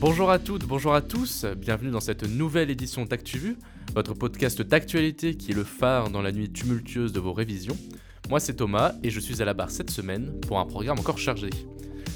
Bonjour 0.00 0.30
à 0.30 0.38
toutes, 0.38 0.64
bonjour 0.64 0.94
à 0.94 1.02
tous, 1.02 1.44
bienvenue 1.56 1.90
dans 1.90 1.98
cette 1.98 2.22
nouvelle 2.22 2.70
édition 2.70 3.04
d'ActuVu, 3.04 3.56
votre 3.96 4.14
podcast 4.14 4.62
d'actualité 4.62 5.34
qui 5.34 5.50
est 5.50 5.54
le 5.56 5.64
phare 5.64 6.10
dans 6.10 6.22
la 6.22 6.30
nuit 6.30 6.52
tumultueuse 6.52 7.12
de 7.12 7.18
vos 7.18 7.32
révisions. 7.32 7.76
Moi 8.30 8.38
c'est 8.38 8.54
Thomas 8.54 8.92
et 9.02 9.10
je 9.10 9.18
suis 9.18 9.42
à 9.42 9.44
la 9.44 9.54
barre 9.54 9.72
cette 9.72 9.90
semaine 9.90 10.38
pour 10.42 10.60
un 10.60 10.66
programme 10.66 11.00
encore 11.00 11.18
chargé. 11.18 11.50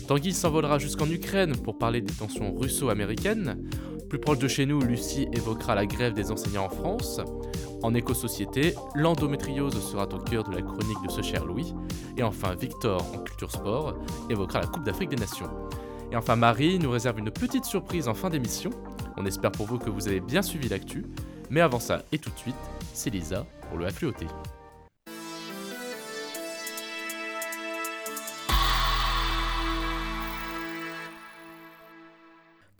Tanguy 0.06 0.32
s'envolera 0.32 0.78
jusqu'en 0.78 1.10
Ukraine 1.10 1.56
pour 1.56 1.76
parler 1.76 2.00
des 2.00 2.12
tensions 2.12 2.54
russo-américaines. 2.54 3.68
Plus 4.08 4.20
proche 4.20 4.38
de 4.38 4.46
chez 4.46 4.64
nous, 4.64 4.80
Lucie 4.80 5.26
évoquera 5.32 5.74
la 5.74 5.84
grève 5.84 6.14
des 6.14 6.30
enseignants 6.30 6.66
en 6.66 6.70
France. 6.70 7.20
En 7.82 7.94
éco-société, 7.94 8.76
l'endométriose 8.94 9.82
sera 9.82 10.04
au 10.04 10.18
cœur 10.18 10.44
de 10.44 10.54
la 10.54 10.62
chronique 10.62 11.02
de 11.04 11.10
ce 11.10 11.22
cher 11.22 11.44
Louis. 11.44 11.74
Et 12.16 12.22
enfin, 12.22 12.54
Victor, 12.54 13.04
en 13.12 13.18
culture 13.24 13.50
sport, 13.50 13.98
évoquera 14.30 14.60
la 14.60 14.68
Coupe 14.68 14.84
d'Afrique 14.84 15.10
des 15.10 15.16
Nations. 15.16 15.50
Et 16.12 16.16
enfin, 16.16 16.36
Marie 16.36 16.78
nous 16.78 16.90
réserve 16.90 17.18
une 17.20 17.30
petite 17.30 17.64
surprise 17.64 18.06
en 18.06 18.12
fin 18.12 18.28
d'émission. 18.28 18.68
On 19.16 19.24
espère 19.24 19.50
pour 19.50 19.64
vous 19.64 19.78
que 19.78 19.88
vous 19.88 20.08
avez 20.08 20.20
bien 20.20 20.42
suivi 20.42 20.68
l'actu. 20.68 21.06
Mais 21.48 21.62
avant 21.62 21.80
ça, 21.80 22.02
et 22.12 22.18
tout 22.18 22.28
de 22.28 22.38
suite, 22.38 22.54
c'est 22.92 23.08
Lisa 23.08 23.46
pour 23.70 23.78
le 23.78 23.88
FLOT. 23.88 24.12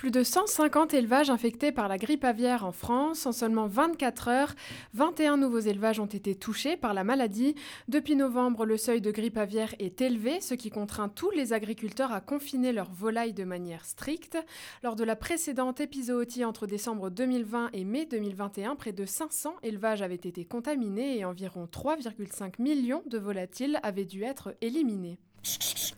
Plus 0.02 0.10
de 0.10 0.24
150 0.24 0.94
élevages 0.94 1.30
infectés 1.30 1.70
par 1.70 1.86
la 1.86 1.96
grippe 1.96 2.24
aviaire 2.24 2.64
en 2.64 2.72
France. 2.72 3.24
En 3.24 3.30
seulement 3.30 3.68
24 3.68 4.26
heures, 4.26 4.54
21 4.94 5.36
nouveaux 5.36 5.60
élevages 5.60 6.00
ont 6.00 6.06
été 6.06 6.34
touchés 6.34 6.76
par 6.76 6.92
la 6.92 7.04
maladie. 7.04 7.54
Depuis 7.86 8.16
novembre, 8.16 8.66
le 8.66 8.76
seuil 8.76 9.00
de 9.00 9.12
grippe 9.12 9.38
aviaire 9.38 9.76
est 9.78 10.00
élevé, 10.00 10.40
ce 10.40 10.54
qui 10.54 10.70
contraint 10.70 11.08
tous 11.08 11.30
les 11.30 11.52
agriculteurs 11.52 12.10
à 12.10 12.20
confiner 12.20 12.72
leurs 12.72 12.90
volailles 12.90 13.32
de 13.32 13.44
manière 13.44 13.84
stricte. 13.84 14.36
Lors 14.82 14.96
de 14.96 15.04
la 15.04 15.14
précédente 15.14 15.78
épizootie 15.78 16.44
entre 16.44 16.66
décembre 16.66 17.08
2020 17.08 17.70
et 17.72 17.84
mai 17.84 18.04
2021, 18.04 18.74
près 18.74 18.90
de 18.90 19.06
500 19.06 19.54
élevages 19.62 20.02
avaient 20.02 20.16
été 20.16 20.44
contaminés 20.44 21.18
et 21.18 21.24
environ 21.24 21.68
3,5 21.72 22.60
millions 22.60 23.04
de 23.06 23.18
volatiles 23.18 23.78
avaient 23.84 24.04
dû 24.04 24.24
être 24.24 24.56
éliminés. 24.62 25.20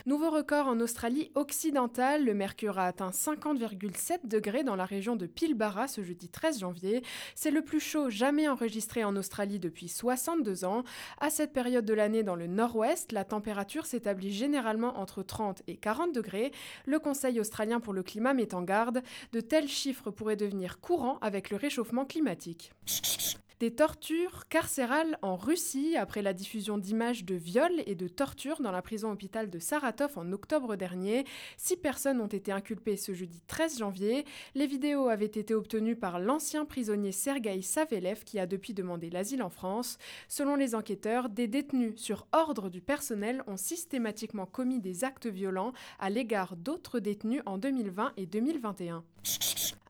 Nouveau 0.06 0.28
record 0.28 0.66
en 0.66 0.80
Australie 0.80 1.30
occidentale, 1.34 2.26
le 2.26 2.34
mercure 2.34 2.78
a 2.78 2.84
atteint 2.84 3.08
50,7 3.08 4.28
degrés 4.28 4.62
dans 4.62 4.76
la 4.76 4.84
région 4.84 5.16
de 5.16 5.24
Pilbara 5.24 5.88
ce 5.88 6.02
jeudi 6.02 6.28
13 6.28 6.58
janvier. 6.58 7.02
C'est 7.34 7.50
le 7.50 7.62
plus 7.62 7.80
chaud 7.80 8.10
jamais 8.10 8.46
enregistré 8.46 9.02
en 9.02 9.16
Australie 9.16 9.58
depuis 9.58 9.88
62 9.88 10.66
ans. 10.66 10.84
À 11.22 11.30
cette 11.30 11.54
période 11.54 11.86
de 11.86 11.94
l'année 11.94 12.22
dans 12.22 12.36
le 12.36 12.46
nord-ouest, 12.46 13.12
la 13.12 13.24
température 13.24 13.86
s'établit 13.86 14.30
généralement 14.30 14.98
entre 14.98 15.22
30 15.22 15.62
et 15.68 15.76
40 15.78 16.14
degrés. 16.14 16.52
Le 16.84 16.98
Conseil 16.98 17.40
australien 17.40 17.80
pour 17.80 17.94
le 17.94 18.02
climat 18.02 18.34
met 18.34 18.54
en 18.54 18.60
garde, 18.60 19.02
de 19.32 19.40
tels 19.40 19.68
chiffres 19.68 20.10
pourraient 20.10 20.36
devenir 20.36 20.80
courants 20.80 21.16
avec 21.22 21.48
le 21.48 21.56
réchauffement 21.56 22.04
climatique. 22.04 22.72
Des 23.60 23.72
tortures 23.72 24.48
carcérales 24.48 25.16
en 25.22 25.36
Russie 25.36 25.96
après 25.96 26.22
la 26.22 26.32
diffusion 26.32 26.76
d'images 26.76 27.24
de 27.24 27.36
viols 27.36 27.84
et 27.86 27.94
de 27.94 28.08
tortures 28.08 28.60
dans 28.60 28.72
la 28.72 28.82
prison 28.82 29.12
hôpital 29.12 29.48
de 29.48 29.60
Saratov 29.60 30.18
en 30.18 30.32
octobre 30.32 30.74
dernier. 30.74 31.24
Six 31.56 31.76
personnes 31.76 32.20
ont 32.20 32.26
été 32.26 32.50
inculpées 32.50 32.96
ce 32.96 33.14
jeudi 33.14 33.40
13 33.46 33.78
janvier. 33.78 34.24
Les 34.56 34.66
vidéos 34.66 35.08
avaient 35.08 35.26
été 35.26 35.54
obtenues 35.54 35.94
par 35.94 36.18
l'ancien 36.18 36.64
prisonnier 36.64 37.12
Sergei 37.12 37.62
Savelev 37.62 38.24
qui 38.24 38.40
a 38.40 38.46
depuis 38.46 38.74
demandé 38.74 39.08
l'asile 39.08 39.42
en 39.42 39.50
France. 39.50 39.98
Selon 40.26 40.56
les 40.56 40.74
enquêteurs, 40.74 41.28
des 41.28 41.46
détenus 41.46 41.94
sur 41.94 42.26
ordre 42.32 42.68
du 42.68 42.80
personnel 42.80 43.44
ont 43.46 43.56
systématiquement 43.56 44.46
commis 44.46 44.80
des 44.80 45.04
actes 45.04 45.28
violents 45.28 45.72
à 46.00 46.10
l'égard 46.10 46.56
d'autres 46.56 46.98
détenus 46.98 47.42
en 47.46 47.56
2020 47.58 48.14
et 48.16 48.26
2021. 48.26 49.04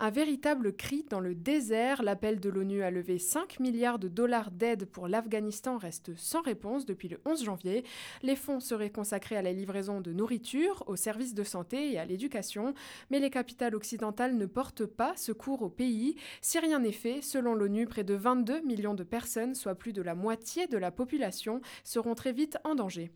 Un 0.00 0.10
véritable 0.10 0.74
cri 0.74 1.04
dans 1.08 1.20
le 1.20 1.34
désert, 1.34 2.02
l'appel 2.02 2.38
de 2.38 2.50
l'ONU 2.50 2.82
a 2.82 2.90
levé 2.90 3.18
5 3.18 3.58
milliards 3.58 3.98
de 3.98 4.08
dollars 4.08 4.50
d'aide 4.50 4.84
pour 4.84 5.08
l'Afghanistan 5.08 5.78
reste 5.78 6.14
sans 6.16 6.42
réponse 6.42 6.84
depuis 6.84 7.08
le 7.08 7.20
11 7.24 7.44
janvier. 7.44 7.84
Les 8.22 8.36
fonds 8.36 8.60
seraient 8.60 8.90
consacrés 8.90 9.36
à 9.36 9.42
la 9.42 9.52
livraison 9.52 10.00
de 10.00 10.12
nourriture, 10.12 10.84
aux 10.88 10.96
services 10.96 11.32
de 11.32 11.42
santé 11.42 11.92
et 11.92 11.98
à 11.98 12.04
l'éducation, 12.04 12.74
mais 13.10 13.18
les 13.18 13.30
capitales 13.30 13.74
occidentales 13.74 14.36
ne 14.36 14.46
portent 14.46 14.86
pas 14.86 15.16
secours 15.16 15.62
au 15.62 15.70
pays. 15.70 16.16
Si 16.42 16.58
rien 16.58 16.80
n'est 16.80 16.92
fait, 16.92 17.22
selon 17.22 17.54
l'ONU, 17.54 17.86
près 17.86 18.04
de 18.04 18.14
22 18.14 18.60
millions 18.60 18.94
de 18.94 19.04
personnes, 19.04 19.54
soit 19.54 19.74
plus 19.74 19.92
de 19.92 20.02
la 20.02 20.14
moitié 20.14 20.66
de 20.66 20.76
la 20.76 20.90
population, 20.90 21.60
seront 21.82 22.14
très 22.14 22.32
vite 22.32 22.58
en 22.64 22.74
danger. 22.74 23.10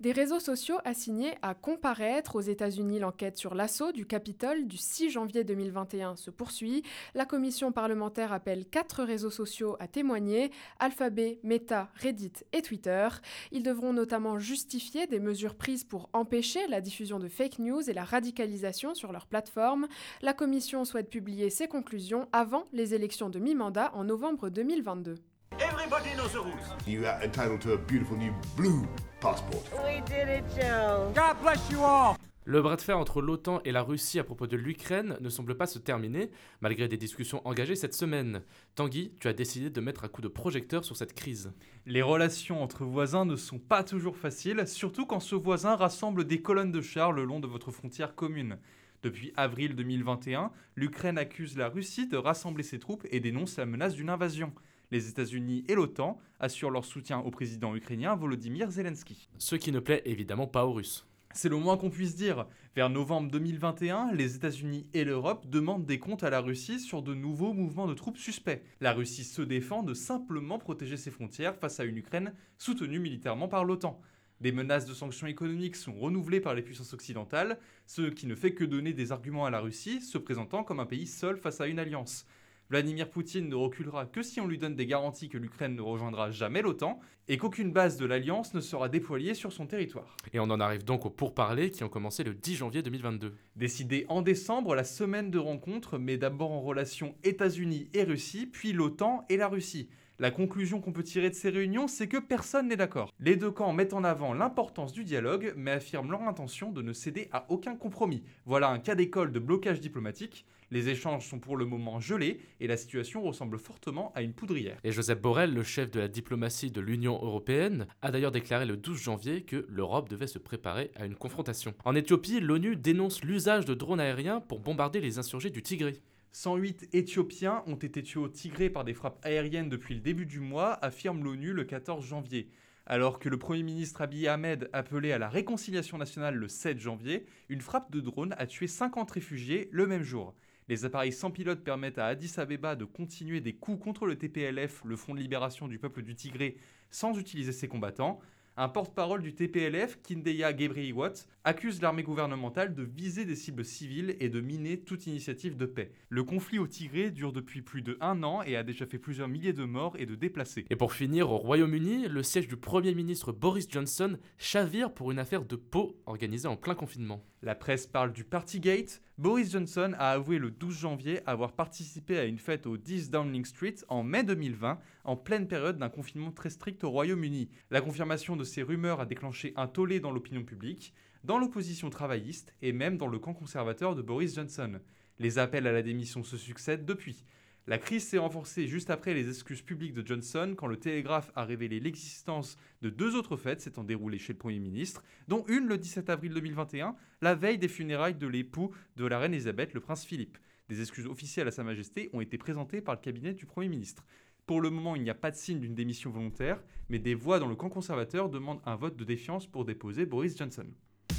Des 0.00 0.12
réseaux 0.12 0.38
sociaux 0.38 0.78
assignés 0.84 1.34
à 1.42 1.54
comparaître 1.54 2.36
aux 2.36 2.40
États-Unis, 2.40 3.00
l'enquête 3.00 3.36
sur 3.36 3.56
l'assaut 3.56 3.90
du 3.90 4.06
Capitole 4.06 4.68
du 4.68 4.76
6 4.76 5.10
janvier 5.10 5.42
2021 5.42 6.14
se 6.14 6.30
poursuit. 6.30 6.84
La 7.16 7.24
commission 7.24 7.72
parlementaire 7.72 8.32
appelle 8.32 8.64
quatre 8.64 9.02
réseaux 9.02 9.30
sociaux 9.30 9.76
à 9.80 9.88
témoigner 9.88 10.52
Alphabet, 10.78 11.40
Meta, 11.42 11.90
Reddit 11.96 12.44
et 12.52 12.62
Twitter. 12.62 13.08
Ils 13.50 13.64
devront 13.64 13.92
notamment 13.92 14.38
justifier 14.38 15.08
des 15.08 15.18
mesures 15.18 15.56
prises 15.56 15.82
pour 15.82 16.08
empêcher 16.12 16.68
la 16.68 16.80
diffusion 16.80 17.18
de 17.18 17.26
fake 17.26 17.58
news 17.58 17.90
et 17.90 17.92
la 17.92 18.04
radicalisation 18.04 18.94
sur 18.94 19.10
leur 19.10 19.26
plateforme. 19.26 19.88
La 20.22 20.32
commission 20.32 20.84
souhaite 20.84 21.10
publier 21.10 21.50
ses 21.50 21.66
conclusions 21.66 22.28
avant 22.30 22.66
les 22.72 22.94
élections 22.94 23.30
de 23.30 23.40
mi-mandat 23.40 23.90
en 23.94 24.04
novembre 24.04 24.48
2022. 24.48 25.16
Everybody 25.58 26.14
knows 26.14 26.28
the 26.28 26.38
rules. 26.38 26.86
You 26.86 27.04
are 27.04 27.20
entitled 27.24 27.60
to 27.62 27.72
a 27.72 27.76
beautiful 27.76 28.16
new 28.16 28.32
blue 28.56 28.86
passport. 29.20 29.62
We 29.84 30.00
did 30.06 30.28
it, 30.28 30.44
Joe. 30.54 31.12
God 31.14 31.36
bless 31.42 31.70
you 31.70 31.80
all. 31.82 32.16
Le 32.44 32.62
bras 32.62 32.76
de 32.76 32.80
fer 32.80 32.98
entre 32.98 33.20
l'OTAN 33.20 33.60
et 33.66 33.72
la 33.72 33.82
Russie 33.82 34.18
à 34.18 34.24
propos 34.24 34.46
de 34.46 34.56
l'Ukraine 34.56 35.18
ne 35.20 35.28
semble 35.28 35.54
pas 35.54 35.66
se 35.66 35.78
terminer, 35.78 36.30
malgré 36.62 36.88
des 36.88 36.96
discussions 36.96 37.46
engagées 37.46 37.76
cette 37.76 37.92
semaine. 37.92 38.40
Tanguy, 38.74 39.12
tu 39.20 39.28
as 39.28 39.34
décidé 39.34 39.68
de 39.68 39.80
mettre 39.82 40.04
un 40.04 40.08
coup 40.08 40.22
de 40.22 40.28
projecteur 40.28 40.82
sur 40.82 40.96
cette 40.96 41.12
crise. 41.12 41.52
Les 41.84 42.00
relations 42.00 42.62
entre 42.62 42.84
voisins 42.84 43.26
ne 43.26 43.36
sont 43.36 43.58
pas 43.58 43.84
toujours 43.84 44.16
faciles, 44.16 44.66
surtout 44.66 45.04
quand 45.04 45.20
ce 45.20 45.34
voisin 45.34 45.76
rassemble 45.76 46.24
des 46.24 46.40
colonnes 46.40 46.72
de 46.72 46.80
chars 46.80 47.12
le 47.12 47.24
long 47.24 47.38
de 47.38 47.46
votre 47.46 47.70
frontière 47.70 48.14
commune. 48.14 48.56
Depuis 49.02 49.30
avril 49.36 49.76
2021, 49.76 50.50
l'Ukraine 50.74 51.18
accuse 51.18 51.54
la 51.56 51.68
Russie 51.68 52.08
de 52.08 52.16
rassembler 52.16 52.62
ses 52.62 52.78
troupes 52.78 53.06
et 53.10 53.20
dénonce 53.20 53.58
la 53.58 53.66
menace 53.66 53.92
d'une 53.92 54.08
invasion 54.08 54.54
les 54.90 55.08
États-Unis 55.08 55.64
et 55.68 55.74
l'OTAN 55.74 56.18
assurent 56.40 56.70
leur 56.70 56.84
soutien 56.84 57.18
au 57.20 57.30
président 57.30 57.74
ukrainien 57.74 58.14
Volodymyr 58.16 58.70
Zelensky. 58.70 59.28
Ce 59.38 59.56
qui 59.56 59.72
ne 59.72 59.80
plaît 59.80 60.02
évidemment 60.04 60.46
pas 60.46 60.66
aux 60.66 60.72
Russes. 60.72 61.06
C'est 61.34 61.48
le 61.48 61.56
moins 61.56 61.76
qu'on 61.76 61.90
puisse 61.90 62.16
dire. 62.16 62.46
Vers 62.74 62.88
novembre 62.90 63.30
2021, 63.30 64.12
les 64.12 64.36
États-Unis 64.36 64.86
et 64.94 65.04
l'Europe 65.04 65.46
demandent 65.48 65.84
des 65.84 65.98
comptes 65.98 66.22
à 66.22 66.30
la 66.30 66.40
Russie 66.40 66.80
sur 66.80 67.02
de 67.02 67.12
nouveaux 67.12 67.52
mouvements 67.52 67.86
de 67.86 67.94
troupes 67.94 68.16
suspects. 68.16 68.62
La 68.80 68.92
Russie 68.92 69.24
se 69.24 69.42
défend 69.42 69.82
de 69.82 69.94
simplement 69.94 70.58
protéger 70.58 70.96
ses 70.96 71.10
frontières 71.10 71.56
face 71.56 71.80
à 71.80 71.84
une 71.84 71.98
Ukraine 71.98 72.32
soutenue 72.56 72.98
militairement 72.98 73.48
par 73.48 73.64
l'OTAN. 73.64 74.00
Des 74.40 74.52
menaces 74.52 74.86
de 74.86 74.94
sanctions 74.94 75.26
économiques 75.26 75.76
sont 75.76 75.94
renouvelées 75.94 76.40
par 76.40 76.54
les 76.54 76.62
puissances 76.62 76.92
occidentales, 76.92 77.58
ce 77.86 78.02
qui 78.02 78.26
ne 78.26 78.36
fait 78.36 78.54
que 78.54 78.64
donner 78.64 78.92
des 78.92 79.10
arguments 79.10 79.46
à 79.46 79.50
la 79.50 79.60
Russie, 79.60 80.00
se 80.00 80.16
présentant 80.16 80.62
comme 80.62 80.80
un 80.80 80.86
pays 80.86 81.08
seul 81.08 81.36
face 81.36 81.60
à 81.60 81.66
une 81.66 81.80
alliance. 81.80 82.24
Vladimir 82.70 83.08
Poutine 83.08 83.48
ne 83.48 83.54
reculera 83.54 84.04
que 84.04 84.22
si 84.22 84.42
on 84.42 84.46
lui 84.46 84.58
donne 84.58 84.74
des 84.74 84.84
garanties 84.84 85.30
que 85.30 85.38
l'Ukraine 85.38 85.74
ne 85.74 85.80
rejoindra 85.80 86.30
jamais 86.30 86.60
l'OTAN 86.60 87.00
et 87.26 87.38
qu'aucune 87.38 87.72
base 87.72 87.96
de 87.96 88.04
l'Alliance 88.04 88.52
ne 88.52 88.60
sera 88.60 88.90
déployée 88.90 89.32
sur 89.32 89.54
son 89.54 89.66
territoire. 89.66 90.18
Et 90.34 90.38
on 90.38 90.50
en 90.50 90.60
arrive 90.60 90.84
donc 90.84 91.06
aux 91.06 91.10
pourparlers 91.10 91.70
qui 91.70 91.82
ont 91.82 91.88
commencé 91.88 92.24
le 92.24 92.34
10 92.34 92.56
janvier 92.56 92.82
2022. 92.82 93.34
Décidé 93.56 94.04
en 94.10 94.20
décembre, 94.20 94.74
la 94.74 94.84
semaine 94.84 95.30
de 95.30 95.38
rencontre 95.38 95.96
met 95.96 96.18
d'abord 96.18 96.52
en 96.52 96.60
relation 96.60 97.14
États-Unis 97.24 97.88
et 97.94 98.02
Russie, 98.02 98.44
puis 98.44 98.74
l'OTAN 98.74 99.24
et 99.30 99.38
la 99.38 99.48
Russie. 99.48 99.88
La 100.18 100.30
conclusion 100.30 100.80
qu'on 100.80 100.92
peut 100.92 101.04
tirer 101.04 101.30
de 101.30 101.34
ces 101.34 101.48
réunions, 101.48 101.86
c'est 101.86 102.08
que 102.08 102.16
personne 102.16 102.68
n'est 102.68 102.76
d'accord. 102.76 103.14
Les 103.20 103.36
deux 103.36 103.52
camps 103.52 103.72
mettent 103.72 103.94
en 103.94 104.04
avant 104.04 104.34
l'importance 104.34 104.92
du 104.92 105.04
dialogue, 105.04 105.54
mais 105.56 105.70
affirment 105.70 106.10
leur 106.10 106.22
intention 106.22 106.70
de 106.72 106.82
ne 106.82 106.92
céder 106.92 107.28
à 107.30 107.46
aucun 107.50 107.76
compromis. 107.76 108.24
Voilà 108.44 108.68
un 108.68 108.80
cas 108.80 108.96
d'école 108.96 109.32
de 109.32 109.38
blocage 109.38 109.80
diplomatique. 109.80 110.44
Les 110.70 110.90
échanges 110.90 111.26
sont 111.26 111.38
pour 111.38 111.56
le 111.56 111.64
moment 111.64 111.98
gelés 111.98 112.40
et 112.60 112.66
la 112.66 112.76
situation 112.76 113.22
ressemble 113.22 113.58
fortement 113.58 114.12
à 114.14 114.20
une 114.20 114.34
poudrière. 114.34 114.76
Et 114.84 114.92
Joseph 114.92 115.18
Borrell, 115.18 115.54
le 115.54 115.62
chef 115.62 115.90
de 115.90 115.98
la 115.98 116.08
diplomatie 116.08 116.70
de 116.70 116.82
l'Union 116.82 117.14
européenne, 117.14 117.86
a 118.02 118.10
d'ailleurs 118.10 118.32
déclaré 118.32 118.66
le 118.66 118.76
12 118.76 119.00
janvier 119.00 119.42
que 119.42 119.64
l'Europe 119.70 120.10
devait 120.10 120.26
se 120.26 120.38
préparer 120.38 120.90
à 120.94 121.06
une 121.06 121.14
confrontation. 121.14 121.72
En 121.86 121.94
Éthiopie, 121.94 122.40
l'ONU 122.40 122.76
dénonce 122.76 123.24
l'usage 123.24 123.64
de 123.64 123.72
drones 123.72 124.00
aériens 124.00 124.40
pour 124.40 124.60
bombarder 124.60 125.00
les 125.00 125.18
insurgés 125.18 125.48
du 125.48 125.62
Tigré. 125.62 125.94
108 126.32 126.90
Éthiopiens 126.92 127.62
ont 127.66 127.76
été 127.76 128.02
tués 128.02 128.20
au 128.20 128.28
Tigré 128.28 128.68
par 128.68 128.84
des 128.84 128.92
frappes 128.92 129.20
aériennes 129.22 129.70
depuis 129.70 129.94
le 129.94 130.00
début 130.02 130.26
du 130.26 130.40
mois, 130.40 130.74
affirme 130.84 131.24
l'ONU 131.24 131.54
le 131.54 131.64
14 131.64 132.04
janvier. 132.04 132.50
Alors 132.84 133.18
que 133.18 133.30
le 133.30 133.38
Premier 133.38 133.62
ministre 133.62 134.02
Abiy 134.02 134.28
Ahmed 134.28 134.68
appelait 134.74 135.12
à 135.12 135.18
la 135.18 135.30
réconciliation 135.30 135.96
nationale 135.96 136.34
le 136.34 136.48
7 136.48 136.78
janvier, 136.78 137.24
une 137.48 137.62
frappe 137.62 137.90
de 137.90 138.00
drone 138.00 138.34
a 138.36 138.46
tué 138.46 138.66
50 138.66 139.10
réfugiés 139.10 139.70
le 139.72 139.86
même 139.86 140.02
jour. 140.02 140.34
Les 140.68 140.84
appareils 140.84 141.12
sans 141.12 141.30
pilote 141.30 141.64
permettent 141.64 141.96
à 141.96 142.06
Addis 142.08 142.34
Abeba 142.36 142.76
de 142.76 142.84
continuer 142.84 143.40
des 143.40 143.54
coups 143.54 143.82
contre 143.82 144.04
le 144.04 144.16
TPLF, 144.16 144.82
le 144.84 144.96
Front 144.96 145.14
de 145.14 145.20
libération 145.20 145.66
du 145.66 145.78
peuple 145.78 146.02
du 146.02 146.14
Tigré, 146.14 146.58
sans 146.90 147.18
utiliser 147.18 147.52
ses 147.52 147.68
combattants. 147.68 148.20
Un 148.60 148.68
porte-parole 148.68 149.22
du 149.22 149.34
TPLF, 149.34 150.02
Kindeya 150.02 150.54
Gebrhiwot, 150.54 151.12
accuse 151.44 151.80
l'armée 151.80 152.02
gouvernementale 152.02 152.74
de 152.74 152.82
viser 152.82 153.24
des 153.24 153.36
cibles 153.36 153.64
civiles 153.64 154.16
et 154.20 154.28
de 154.28 154.40
miner 154.40 154.80
toute 154.80 155.06
initiative 155.06 155.56
de 155.56 155.64
paix. 155.64 155.92
Le 156.10 156.24
conflit 156.24 156.58
au 156.58 156.66
Tigré 156.66 157.12
dure 157.12 157.32
depuis 157.32 157.62
plus 157.62 157.80
de 157.80 157.96
un 158.00 158.22
an 158.22 158.42
et 158.42 158.56
a 158.56 158.64
déjà 158.64 158.84
fait 158.84 158.98
plusieurs 158.98 159.28
milliers 159.28 159.52
de 159.52 159.64
morts 159.64 159.96
et 159.98 160.06
de 160.06 160.16
déplacés. 160.16 160.66
Et 160.68 160.76
pour 160.76 160.92
finir, 160.92 161.30
au 161.30 161.38
Royaume-Uni, 161.38 162.08
le 162.08 162.22
siège 162.22 162.48
du 162.48 162.56
Premier 162.56 162.94
ministre 162.94 163.32
Boris 163.32 163.68
Johnson 163.70 164.18
chavire 164.36 164.92
pour 164.92 165.12
une 165.12 165.20
affaire 165.20 165.44
de 165.44 165.56
peau 165.56 165.96
organisée 166.04 166.48
en 166.48 166.56
plein 166.56 166.74
confinement. 166.74 167.24
La 167.40 167.54
presse 167.54 167.86
parle 167.86 168.12
du 168.12 168.24
Partygate. 168.24 169.00
Boris 169.16 169.52
Johnson 169.52 169.92
a 169.96 170.10
avoué 170.10 170.38
le 170.38 170.50
12 170.50 170.76
janvier 170.76 171.20
avoir 171.24 171.52
participé 171.52 172.18
à 172.18 172.24
une 172.24 172.38
fête 172.38 172.66
au 172.66 172.76
10 172.76 173.10
Downing 173.10 173.44
Street 173.44 173.76
en 173.86 174.02
mai 174.02 174.24
2020, 174.24 174.80
en 175.04 175.16
pleine 175.16 175.46
période 175.46 175.78
d'un 175.78 175.88
confinement 175.88 176.32
très 176.32 176.50
strict 176.50 176.82
au 176.82 176.90
Royaume-Uni. 176.90 177.48
La 177.70 177.80
confirmation 177.80 178.34
de 178.34 178.42
ces 178.42 178.64
rumeurs 178.64 179.00
a 179.00 179.06
déclenché 179.06 179.52
un 179.54 179.68
tollé 179.68 180.00
dans 180.00 180.10
l'opinion 180.10 180.42
publique, 180.42 180.92
dans 181.22 181.38
l'opposition 181.38 181.90
travailliste 181.90 182.54
et 182.60 182.72
même 182.72 182.96
dans 182.96 183.06
le 183.06 183.20
camp 183.20 183.34
conservateur 183.34 183.94
de 183.94 184.02
Boris 184.02 184.34
Johnson. 184.34 184.80
Les 185.20 185.38
appels 185.38 185.68
à 185.68 185.72
la 185.72 185.82
démission 185.82 186.24
se 186.24 186.36
succèdent 186.36 186.84
depuis. 186.84 187.24
La 187.68 187.76
crise 187.76 188.08
s'est 188.08 188.16
renforcée 188.16 188.66
juste 188.66 188.88
après 188.88 189.12
les 189.12 189.28
excuses 189.28 189.60
publiques 189.60 189.92
de 189.92 190.04
Johnson 190.04 190.54
quand 190.56 190.68
le 190.68 190.78
Télégraphe 190.78 191.30
a 191.34 191.44
révélé 191.44 191.80
l'existence 191.80 192.56
de 192.80 192.88
deux 192.88 193.14
autres 193.14 193.36
fêtes 193.36 193.60
s'étant 193.60 193.84
déroulées 193.84 194.16
chez 194.16 194.32
le 194.32 194.38
Premier 194.38 194.58
ministre, 194.58 195.04
dont 195.28 195.44
une 195.48 195.66
le 195.66 195.76
17 195.76 196.08
avril 196.08 196.32
2021, 196.32 196.96
la 197.20 197.34
veille 197.34 197.58
des 197.58 197.68
funérailles 197.68 198.14
de 198.14 198.26
l'époux 198.26 198.70
de 198.96 199.04
la 199.04 199.18
reine 199.18 199.34
Elisabeth, 199.34 199.74
le 199.74 199.80
prince 199.80 200.06
Philippe. 200.06 200.38
Des 200.70 200.80
excuses 200.80 201.06
officielles 201.06 201.46
à 201.46 201.50
Sa 201.50 201.62
Majesté 201.62 202.08
ont 202.14 202.22
été 202.22 202.38
présentées 202.38 202.80
par 202.80 202.94
le 202.94 203.02
cabinet 203.02 203.34
du 203.34 203.44
Premier 203.44 203.68
ministre. 203.68 204.02
Pour 204.46 204.62
le 204.62 204.70
moment, 204.70 204.96
il 204.96 205.02
n'y 205.02 205.10
a 205.10 205.14
pas 205.14 205.30
de 205.30 205.36
signe 205.36 205.60
d'une 205.60 205.74
démission 205.74 206.10
volontaire, 206.10 206.64
mais 206.88 206.98
des 206.98 207.14
voix 207.14 207.38
dans 207.38 207.48
le 207.48 207.54
camp 207.54 207.68
conservateur 207.68 208.30
demandent 208.30 208.62
un 208.64 208.76
vote 208.76 208.96
de 208.96 209.04
défiance 209.04 209.46
pour 209.46 209.66
déposer 209.66 210.06
Boris 210.06 210.38
Johnson. 210.38 210.68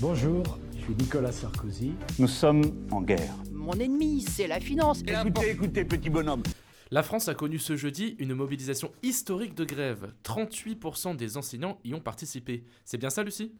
Bonjour, 0.01 0.57
je 0.78 0.80
suis 0.80 0.96
Nicolas 0.96 1.34
Sarkozy. 1.34 1.92
Nous 2.19 2.30
sommes 2.30 2.88
en 2.90 3.01
guerre. 3.01 3.36
Mon 3.51 3.74
ennemi, 3.74 4.22
c'est 4.22 4.48
la 4.48 4.62
finance. 4.62 5.01
Écoutez, 5.06 5.50
écoutez, 5.50 5.84
petit 5.84 6.10
bonhomme. 6.10 6.42
La 6.90 7.04
France 7.04 7.28
a 7.28 7.34
connu 7.36 7.60
ce 7.60 7.75
jeudi 7.75 8.16
une 8.18 8.34
mobilisation 8.34 8.94
historique 9.04 9.56
de 9.56 9.66
grève. 9.66 10.13
38% 10.24 11.18
des 11.18 11.36
enseignants 11.36 11.80
y 11.84 11.94
ont 11.94 12.00
participé. 12.00 12.63
C'est 12.86 12.98
bien 12.98 13.10
ça, 13.10 13.24
Lucie? 13.24 13.51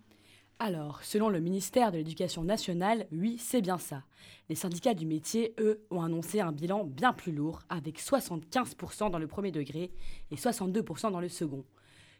Alors, 0.60 1.04
selon 1.04 1.28
le 1.28 1.42
ministère 1.42 1.92
de 1.92 1.98
l'Éducation 1.98 2.46
nationale, 2.46 3.06
oui, 3.12 3.36
c'est 3.38 3.62
bien 3.62 3.78
ça. 3.78 4.04
Les 4.48 4.56
syndicats 4.56 4.94
du 4.94 5.06
métier, 5.06 5.54
eux, 5.60 5.82
ont 5.92 6.02
annoncé 6.02 6.40
un 6.40 6.54
bilan 6.54 6.86
bien 6.86 7.12
plus 7.12 7.34
lourd, 7.34 7.64
avec 7.68 8.00
75% 8.00 9.12
dans 9.12 9.20
le 9.20 9.28
premier 9.28 9.52
degré 9.52 9.92
et 10.32 10.36
62% 10.38 11.12
dans 11.12 11.20
le 11.20 11.28
second. 11.28 11.66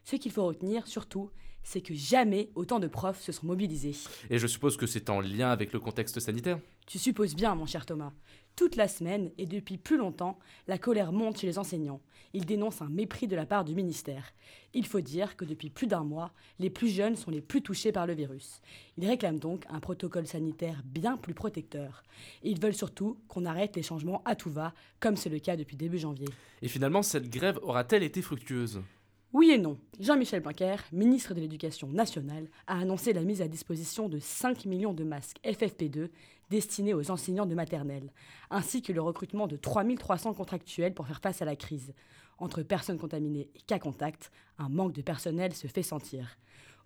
Ce 0.04 0.16
qu'il 0.16 0.32
faut 0.32 0.44
retenir, 0.44 0.86
surtout, 0.86 1.30
c'est 1.62 1.80
que 1.80 1.94
jamais 1.94 2.50
autant 2.54 2.78
de 2.78 2.88
profs 2.88 3.22
se 3.22 3.32
sont 3.32 3.46
mobilisés. 3.46 3.96
Et 4.30 4.38
je 4.38 4.46
suppose 4.46 4.76
que 4.76 4.86
c'est 4.86 5.10
en 5.10 5.20
lien 5.20 5.50
avec 5.50 5.72
le 5.72 5.80
contexte 5.80 6.20
sanitaire? 6.20 6.58
Tu 6.86 6.98
supposes 6.98 7.36
bien, 7.36 7.54
mon 7.54 7.66
cher 7.66 7.86
Thomas. 7.86 8.12
Toute 8.56 8.76
la 8.76 8.88
semaine, 8.88 9.30
et 9.38 9.46
depuis 9.46 9.78
plus 9.78 9.96
longtemps, 9.96 10.38
la 10.66 10.76
colère 10.76 11.12
monte 11.12 11.38
chez 11.38 11.46
les 11.46 11.58
enseignants. 11.58 12.00
Ils 12.32 12.46
dénoncent 12.46 12.82
un 12.82 12.88
mépris 12.88 13.26
de 13.26 13.36
la 13.36 13.46
part 13.46 13.64
du 13.64 13.74
ministère. 13.74 14.32
Il 14.74 14.86
faut 14.86 15.00
dire 15.00 15.36
que 15.36 15.44
depuis 15.44 15.70
plus 15.70 15.86
d'un 15.86 16.04
mois, 16.04 16.32
les 16.58 16.70
plus 16.70 16.88
jeunes 16.88 17.16
sont 17.16 17.30
les 17.30 17.40
plus 17.40 17.62
touchés 17.62 17.92
par 17.92 18.06
le 18.06 18.14
virus. 18.14 18.60
Ils 18.98 19.06
réclament 19.06 19.38
donc 19.38 19.64
un 19.68 19.80
protocole 19.80 20.26
sanitaire 20.26 20.82
bien 20.84 21.16
plus 21.16 21.34
protecteur. 21.34 22.02
Et 22.42 22.50
ils 22.50 22.60
veulent 22.60 22.74
surtout 22.74 23.18
qu'on 23.28 23.46
arrête 23.46 23.76
les 23.76 23.82
changements 23.82 24.22
à 24.24 24.34
tout 24.34 24.50
va, 24.50 24.74
comme 24.98 25.16
c'est 25.16 25.30
le 25.30 25.38
cas 25.38 25.56
depuis 25.56 25.76
début 25.76 25.98
janvier. 25.98 26.28
Et 26.62 26.68
finalement, 26.68 27.02
cette 27.02 27.30
grève 27.30 27.58
aura-t-elle 27.62 28.02
été 28.02 28.22
fructueuse? 28.22 28.80
Oui 29.32 29.50
et 29.50 29.58
non. 29.58 29.78
Jean-Michel 30.00 30.40
Blanquer, 30.42 30.76
ministre 30.92 31.34
de 31.34 31.40
l'Éducation 31.40 31.88
nationale, 31.88 32.48
a 32.66 32.80
annoncé 32.80 33.12
la 33.12 33.22
mise 33.22 33.42
à 33.42 33.48
disposition 33.48 34.08
de 34.08 34.18
5 34.18 34.64
millions 34.64 34.92
de 34.92 35.04
masques 35.04 35.38
FFP2 35.44 36.08
destinés 36.50 36.94
aux 36.94 37.12
enseignants 37.12 37.46
de 37.46 37.54
maternelle, 37.54 38.12
ainsi 38.50 38.82
que 38.82 38.92
le 38.92 39.00
recrutement 39.00 39.46
de 39.46 39.56
3300 39.56 40.34
contractuels 40.34 40.94
pour 40.94 41.06
faire 41.06 41.20
face 41.20 41.42
à 41.42 41.44
la 41.44 41.54
crise. 41.54 41.94
Entre 42.38 42.62
personnes 42.62 42.98
contaminées 42.98 43.50
et 43.54 43.60
cas 43.60 43.78
contact, 43.78 44.32
un 44.58 44.68
manque 44.68 44.94
de 44.94 45.02
personnel 45.02 45.54
se 45.54 45.68
fait 45.68 45.84
sentir. 45.84 46.36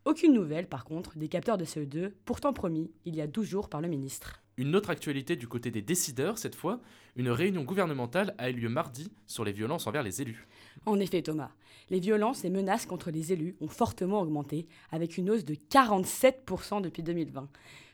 Aucune 0.04 0.34
nouvelle, 0.34 0.68
par 0.68 0.84
contre, 0.84 1.16
des 1.16 1.28
capteurs 1.28 1.56
de 1.56 1.64
CE2, 1.64 2.12
pourtant 2.26 2.52
promis 2.52 2.90
il 3.06 3.16
y 3.16 3.22
a 3.22 3.26
12 3.26 3.46
jours 3.46 3.68
par 3.70 3.80
le 3.80 3.88
ministre. 3.88 4.42
Une 4.56 4.76
autre 4.76 4.90
actualité 4.90 5.34
du 5.34 5.48
côté 5.48 5.70
des 5.70 5.82
décideurs, 5.82 6.38
cette 6.38 6.54
fois, 6.54 6.80
une 7.16 7.30
réunion 7.30 7.64
gouvernementale 7.64 8.34
a 8.38 8.50
eu 8.50 8.52
lieu 8.52 8.68
mardi 8.68 9.10
sur 9.26 9.44
les 9.44 9.50
violences 9.52 9.86
envers 9.86 10.02
les 10.02 10.22
élus. 10.22 10.46
En 10.86 11.00
effet, 11.00 11.22
Thomas, 11.22 11.50
les 11.90 12.00
violences 12.00 12.44
et 12.44 12.50
menaces 12.50 12.86
contre 12.86 13.10
les 13.10 13.32
élus 13.32 13.56
ont 13.60 13.68
fortement 13.68 14.20
augmenté, 14.20 14.66
avec 14.90 15.18
une 15.18 15.30
hausse 15.30 15.44
de 15.44 15.54
47% 15.54 16.82
depuis 16.82 17.02
2020. 17.02 17.48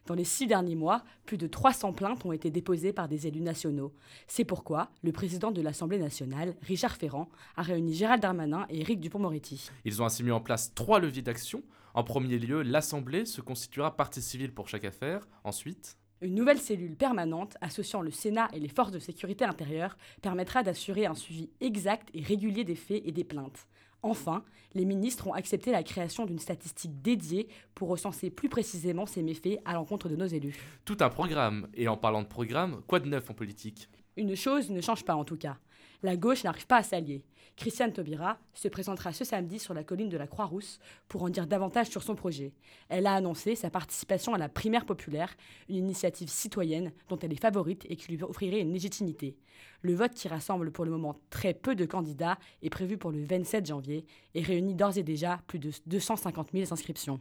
Dans 0.06 0.14
les 0.14 0.24
six 0.24 0.46
derniers 0.46 0.74
mois, 0.74 1.04
plus 1.26 1.36
de 1.36 1.46
300 1.46 1.92
plaintes 1.92 2.24
ont 2.24 2.32
été 2.32 2.50
déposées 2.50 2.92
par 2.92 3.06
des 3.06 3.26
élus 3.26 3.42
nationaux. 3.42 3.92
C'est 4.26 4.44
pourquoi 4.44 4.90
le 5.02 5.12
président 5.12 5.50
de 5.50 5.62
l'Assemblée 5.62 5.98
nationale, 5.98 6.56
Richard 6.62 6.96
Ferrand, 6.96 7.28
a 7.56 7.62
réuni 7.62 7.94
Gérald 7.94 8.22
Darmanin 8.22 8.66
et 8.70 8.80
Éric 8.80 9.00
Dupont-Moretti. 9.00 9.70
Ils 9.84 10.02
ont 10.02 10.06
ainsi 10.06 10.24
mis 10.24 10.32
en 10.32 10.40
place 10.40 10.74
trois 10.74 10.98
leviers 10.98 11.22
d'action. 11.22 11.62
En 11.94 12.02
premier 12.02 12.38
lieu, 12.38 12.62
l'Assemblée 12.62 13.24
se 13.26 13.40
constituera 13.40 13.96
partie 13.96 14.22
civile 14.22 14.52
pour 14.52 14.68
chaque 14.68 14.84
affaire. 14.84 15.28
Ensuite, 15.44 15.96
une 16.20 16.34
nouvelle 16.34 16.58
cellule 16.58 16.96
permanente 16.96 17.56
associant 17.60 18.02
le 18.02 18.10
Sénat 18.10 18.48
et 18.52 18.60
les 18.60 18.68
forces 18.68 18.92
de 18.92 18.98
sécurité 18.98 19.44
intérieure 19.44 19.96
permettra 20.20 20.62
d'assurer 20.62 21.06
un 21.06 21.14
suivi 21.14 21.50
exact 21.60 22.10
et 22.12 22.22
régulier 22.22 22.64
des 22.64 22.74
faits 22.74 23.02
et 23.04 23.12
des 23.12 23.24
plaintes. 23.24 23.66
Enfin, 24.02 24.44
les 24.74 24.84
ministres 24.84 25.26
ont 25.26 25.34
accepté 25.34 25.72
la 25.72 25.82
création 25.82 26.24
d'une 26.24 26.38
statistique 26.38 27.02
dédiée 27.02 27.48
pour 27.74 27.88
recenser 27.88 28.30
plus 28.30 28.48
précisément 28.48 29.06
ces 29.06 29.22
méfaits 29.22 29.60
à 29.64 29.74
l'encontre 29.74 30.08
de 30.08 30.16
nos 30.16 30.26
élus. 30.26 30.56
Tout 30.84 30.96
un 31.00 31.10
programme. 31.10 31.68
Et 31.74 31.88
en 31.88 31.96
parlant 31.96 32.22
de 32.22 32.28
programme, 32.28 32.82
quoi 32.86 33.00
de 33.00 33.08
neuf 33.08 33.28
en 33.28 33.34
politique? 33.34 33.88
Une 34.16 34.36
chose 34.36 34.70
ne 34.70 34.80
change 34.80 35.04
pas 35.04 35.14
en 35.14 35.24
tout 35.24 35.36
cas. 35.36 35.58
La 36.02 36.16
gauche 36.16 36.44
n'arrive 36.44 36.66
pas 36.66 36.78
à 36.78 36.82
s'allier. 36.82 37.24
Christiane 37.60 37.92
Taubira 37.92 38.38
se 38.54 38.68
présentera 38.68 39.12
ce 39.12 39.22
samedi 39.22 39.58
sur 39.58 39.74
la 39.74 39.84
colline 39.84 40.08
de 40.08 40.16
la 40.16 40.26
Croix-Rousse 40.26 40.78
pour 41.08 41.22
en 41.22 41.28
dire 41.28 41.46
davantage 41.46 41.88
sur 41.88 42.02
son 42.02 42.14
projet. 42.14 42.54
Elle 42.88 43.06
a 43.06 43.12
annoncé 43.12 43.54
sa 43.54 43.68
participation 43.68 44.32
à 44.32 44.38
la 44.38 44.48
primaire 44.48 44.86
populaire, 44.86 45.36
une 45.68 45.76
initiative 45.76 46.30
citoyenne 46.30 46.90
dont 47.10 47.18
elle 47.18 47.34
est 47.34 47.40
favorite 47.40 47.84
et 47.90 47.96
qui 47.96 48.12
lui 48.12 48.22
offrirait 48.22 48.60
une 48.60 48.72
légitimité. 48.72 49.36
Le 49.82 49.94
vote 49.94 50.14
qui 50.14 50.26
rassemble 50.26 50.72
pour 50.72 50.86
le 50.86 50.90
moment 50.90 51.16
très 51.28 51.52
peu 51.52 51.74
de 51.74 51.84
candidats 51.84 52.38
est 52.62 52.70
prévu 52.70 52.96
pour 52.96 53.12
le 53.12 53.22
27 53.24 53.66
janvier 53.66 54.06
et 54.34 54.40
réunit 54.40 54.74
d'ores 54.74 54.96
et 54.96 55.02
déjà 55.02 55.42
plus 55.46 55.58
de 55.58 55.70
250 55.84 56.52
000 56.54 56.72
inscriptions. 56.72 57.20